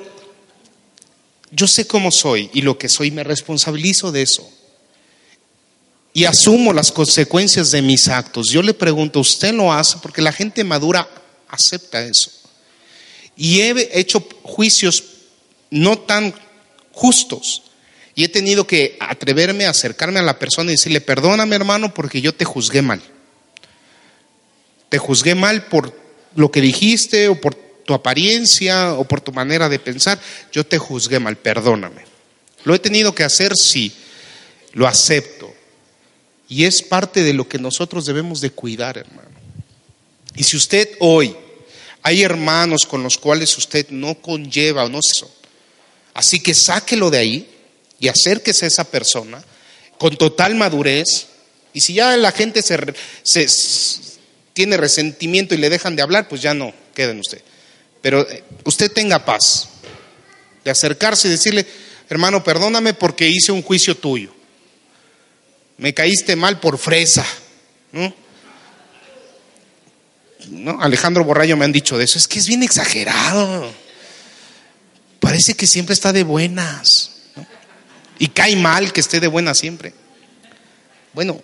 [1.50, 4.48] yo sé cómo soy y lo que soy, me responsabilizo de eso.
[6.12, 8.48] Y asumo las consecuencias de mis actos.
[8.50, 9.98] Yo le pregunto, ¿usted lo hace?
[10.02, 11.08] Porque la gente madura
[11.48, 12.30] acepta eso.
[13.36, 15.04] Y he hecho juicios
[15.70, 16.34] no tan
[16.92, 17.62] justos.
[18.14, 22.20] Y he tenido que atreverme a acercarme a la persona y decirle, perdóname hermano porque
[22.20, 23.00] yo te juzgué mal.
[24.88, 25.94] Te juzgué mal por
[26.34, 30.20] lo que dijiste o por tu apariencia o por tu manera de pensar.
[30.52, 32.04] Yo te juzgué mal, perdóname.
[32.64, 33.94] Lo he tenido que hacer, sí,
[34.74, 35.50] lo acepto.
[36.50, 39.30] Y es parte de lo que nosotros debemos de cuidar, hermano.
[40.36, 41.34] Y si usted hoy
[42.02, 45.34] hay hermanos con los cuales usted no conlleva o no eso,
[46.12, 47.48] así que sáquelo de ahí
[47.98, 49.42] y acérquese a esa persona
[49.96, 51.28] con total madurez.
[51.72, 53.48] Y si ya la gente se,
[54.52, 57.40] tiene resentimiento y le dejan de hablar, pues ya no, queden usted.
[58.00, 59.68] Pero eh, usted tenga paz
[60.64, 61.66] de acercarse y decirle,
[62.08, 64.32] hermano, perdóname porque hice un juicio tuyo.
[65.76, 67.24] Me caíste mal por fresa.
[67.92, 68.12] ¿no?
[70.80, 73.72] Alejandro Borrayo me han dicho de eso, es que es bien exagerado.
[75.20, 77.12] Parece que siempre está de buenas.
[78.18, 79.92] Y cae mal que esté de buenas siempre.
[81.12, 81.40] Bueno,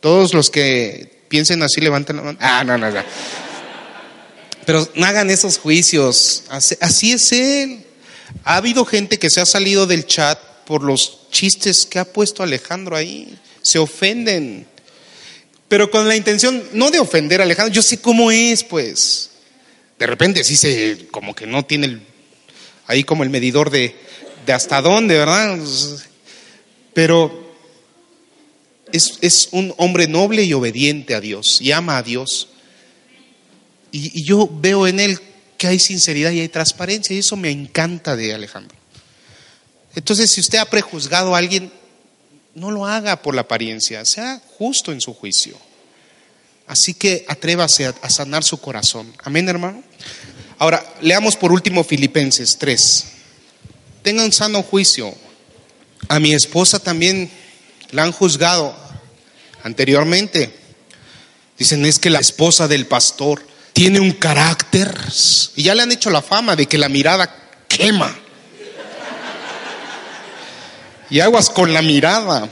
[0.00, 2.38] todos los que piensen así levanten la mano.
[2.40, 3.02] Ah, no, no, no.
[4.66, 6.44] Pero no hagan esos juicios.
[6.48, 7.84] Así es él.
[8.44, 12.42] Ha habido gente que se ha salido del chat por los chistes que ha puesto
[12.42, 13.38] Alejandro ahí.
[13.62, 14.66] Se ofenden.
[15.68, 17.74] Pero con la intención no de ofender a Alejandro.
[17.74, 19.30] Yo sé cómo es, pues.
[19.98, 22.02] De repente sí se, como que no tiene el,
[22.86, 23.94] ahí como el medidor de,
[24.44, 25.58] de hasta dónde, ¿verdad?
[26.92, 27.44] Pero
[28.92, 32.48] es, es, un hombre noble y obediente a Dios y ama a Dios.
[33.96, 35.20] Y, yo veo en él
[35.56, 38.76] que hay sinceridad y hay transparencia y eso me encanta de Alejandro.
[39.94, 41.72] Entonces, si usted ha prejuzgado a alguien,
[42.56, 45.56] no lo haga por la apariencia, sea justo en su juicio.
[46.66, 49.14] Así que atrévase a, sanar su corazón.
[49.22, 49.84] Amén, hermano.
[50.58, 53.04] Ahora, leamos por último Filipenses 3.
[54.02, 55.14] Tenga un sano juicio.
[56.08, 57.30] A mi esposa también
[57.92, 58.76] la han juzgado
[59.62, 60.52] anteriormente.
[61.56, 64.96] Dicen, es que la esposa del pastor tiene un carácter.
[65.56, 67.28] Y ya le han hecho la fama de que la mirada
[67.68, 68.16] quema.
[71.10, 72.48] Y aguas con la mirada.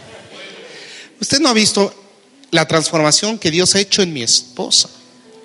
[1.18, 1.95] Usted no ha visto
[2.51, 4.91] la transformación que Dios ha hecho en mi esposa.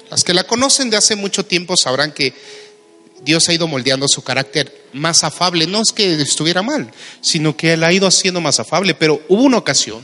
[0.10, 2.34] Las que la conocen de hace mucho tiempo sabrán que
[3.22, 5.68] Dios ha ido moldeando su carácter más afable.
[5.68, 8.96] No es que estuviera mal, sino que Él ha ido haciendo más afable.
[8.96, 10.02] Pero hubo una ocasión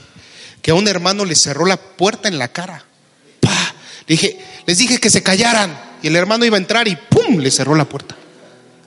[0.61, 2.85] que a un hermano le cerró la puerta en la cara.
[4.07, 5.93] Dije, les dije que se callaran.
[6.01, 7.39] Y el hermano iba a entrar y ¡pum!
[7.39, 8.15] le cerró la puerta.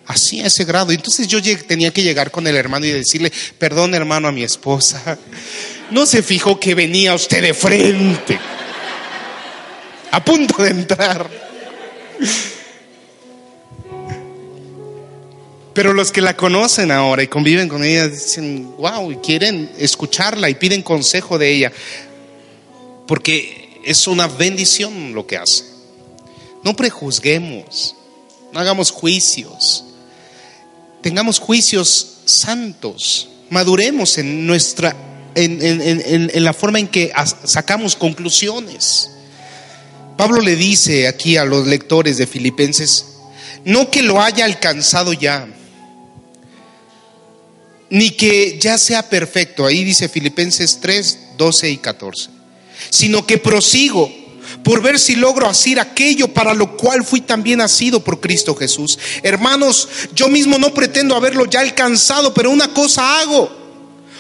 [0.07, 0.93] Así a ese grado.
[0.93, 5.19] Entonces yo tenía que llegar con el hermano y decirle, perdón hermano a mi esposa.
[5.91, 8.39] No se fijó que venía usted de frente.
[10.11, 11.29] A punto de entrar.
[15.77, 20.49] Pero los que la conocen ahora y conviven con ella dicen, wow, y quieren escucharla
[20.49, 21.73] y piden consejo de ella.
[23.07, 25.65] Porque es una bendición lo que hace.
[26.63, 27.95] No prejuzguemos,
[28.53, 29.85] no hagamos juicios
[31.07, 34.97] tengamos juicios santos, maduremos en nuestra,
[35.37, 37.13] en, la forma en que
[37.45, 39.13] sacamos conclusiones.
[40.17, 43.07] Pablo le dice aquí a los lectores de Filipenses,
[43.65, 45.47] no que lo haya alcanzado ya,
[47.89, 52.31] ni que ya sea perfecto, ahí dice Filipenses 3, 12 y 14,
[52.91, 54.11] sino que prosigo
[54.63, 58.99] por ver si logro hacer aquello para lo cual fui también nacido por Cristo Jesús.
[59.23, 63.49] Hermanos, yo mismo no pretendo haberlo ya alcanzado, pero una cosa hago,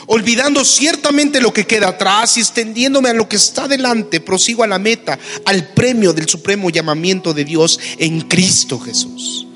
[0.07, 4.69] olvidando ciertamente lo que queda atrás y extendiéndome a lo que está delante, prosigo a
[4.69, 9.49] la meta, al premio del supremo llamamiento de Dios en Cristo Jesús.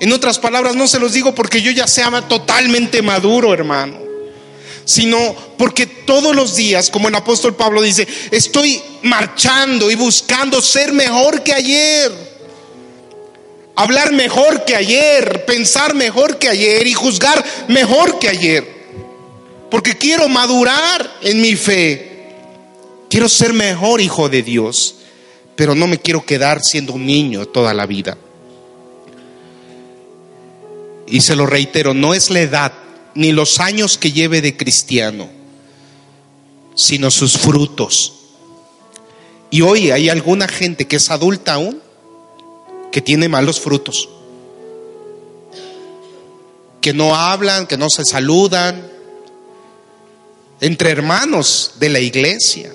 [0.00, 4.11] En otras palabras, no se los digo porque yo ya sea totalmente maduro, hermano
[4.84, 10.92] sino porque todos los días, como el apóstol Pablo dice, estoy marchando y buscando ser
[10.92, 12.12] mejor que ayer,
[13.76, 18.66] hablar mejor que ayer, pensar mejor que ayer y juzgar mejor que ayer,
[19.70, 22.34] porque quiero madurar en mi fe,
[23.08, 24.96] quiero ser mejor hijo de Dios,
[25.56, 28.16] pero no me quiero quedar siendo un niño toda la vida.
[31.06, 32.81] Y se lo reitero, no es la edad
[33.14, 35.28] ni los años que lleve de cristiano,
[36.74, 38.14] sino sus frutos.
[39.50, 41.80] Y hoy hay alguna gente que es adulta aún,
[42.90, 44.08] que tiene malos frutos,
[46.80, 48.90] que no hablan, que no se saludan,
[50.60, 52.72] entre hermanos de la iglesia.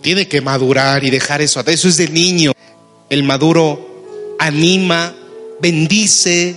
[0.00, 1.60] Tiene que madurar y dejar eso.
[1.66, 2.52] Eso es de niño.
[3.10, 5.14] El maduro anima,
[5.60, 6.56] bendice.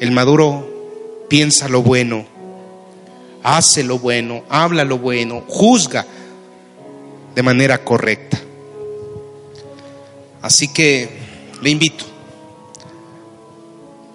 [0.00, 0.69] El maduro
[1.30, 2.26] piensa lo bueno,
[3.44, 6.04] hace lo bueno, habla lo bueno, juzga
[7.34, 8.38] de manera correcta.
[10.42, 11.08] Así que
[11.62, 12.04] le invito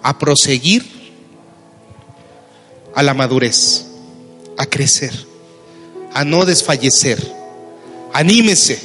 [0.02, 0.84] a proseguir
[2.94, 3.86] a la madurez,
[4.58, 5.12] a crecer,
[6.12, 7.34] a no desfallecer.
[8.12, 8.78] Anímese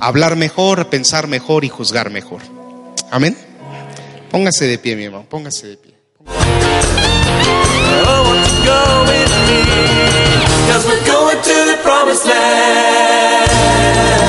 [0.00, 2.42] a hablar mejor, a pensar mejor y juzgar mejor.
[3.10, 3.38] Amén.
[4.30, 5.94] Póngase de pie, mi hermano, póngase de pie.
[8.64, 9.62] go with me,
[10.72, 14.23] cause we're going to the promised land.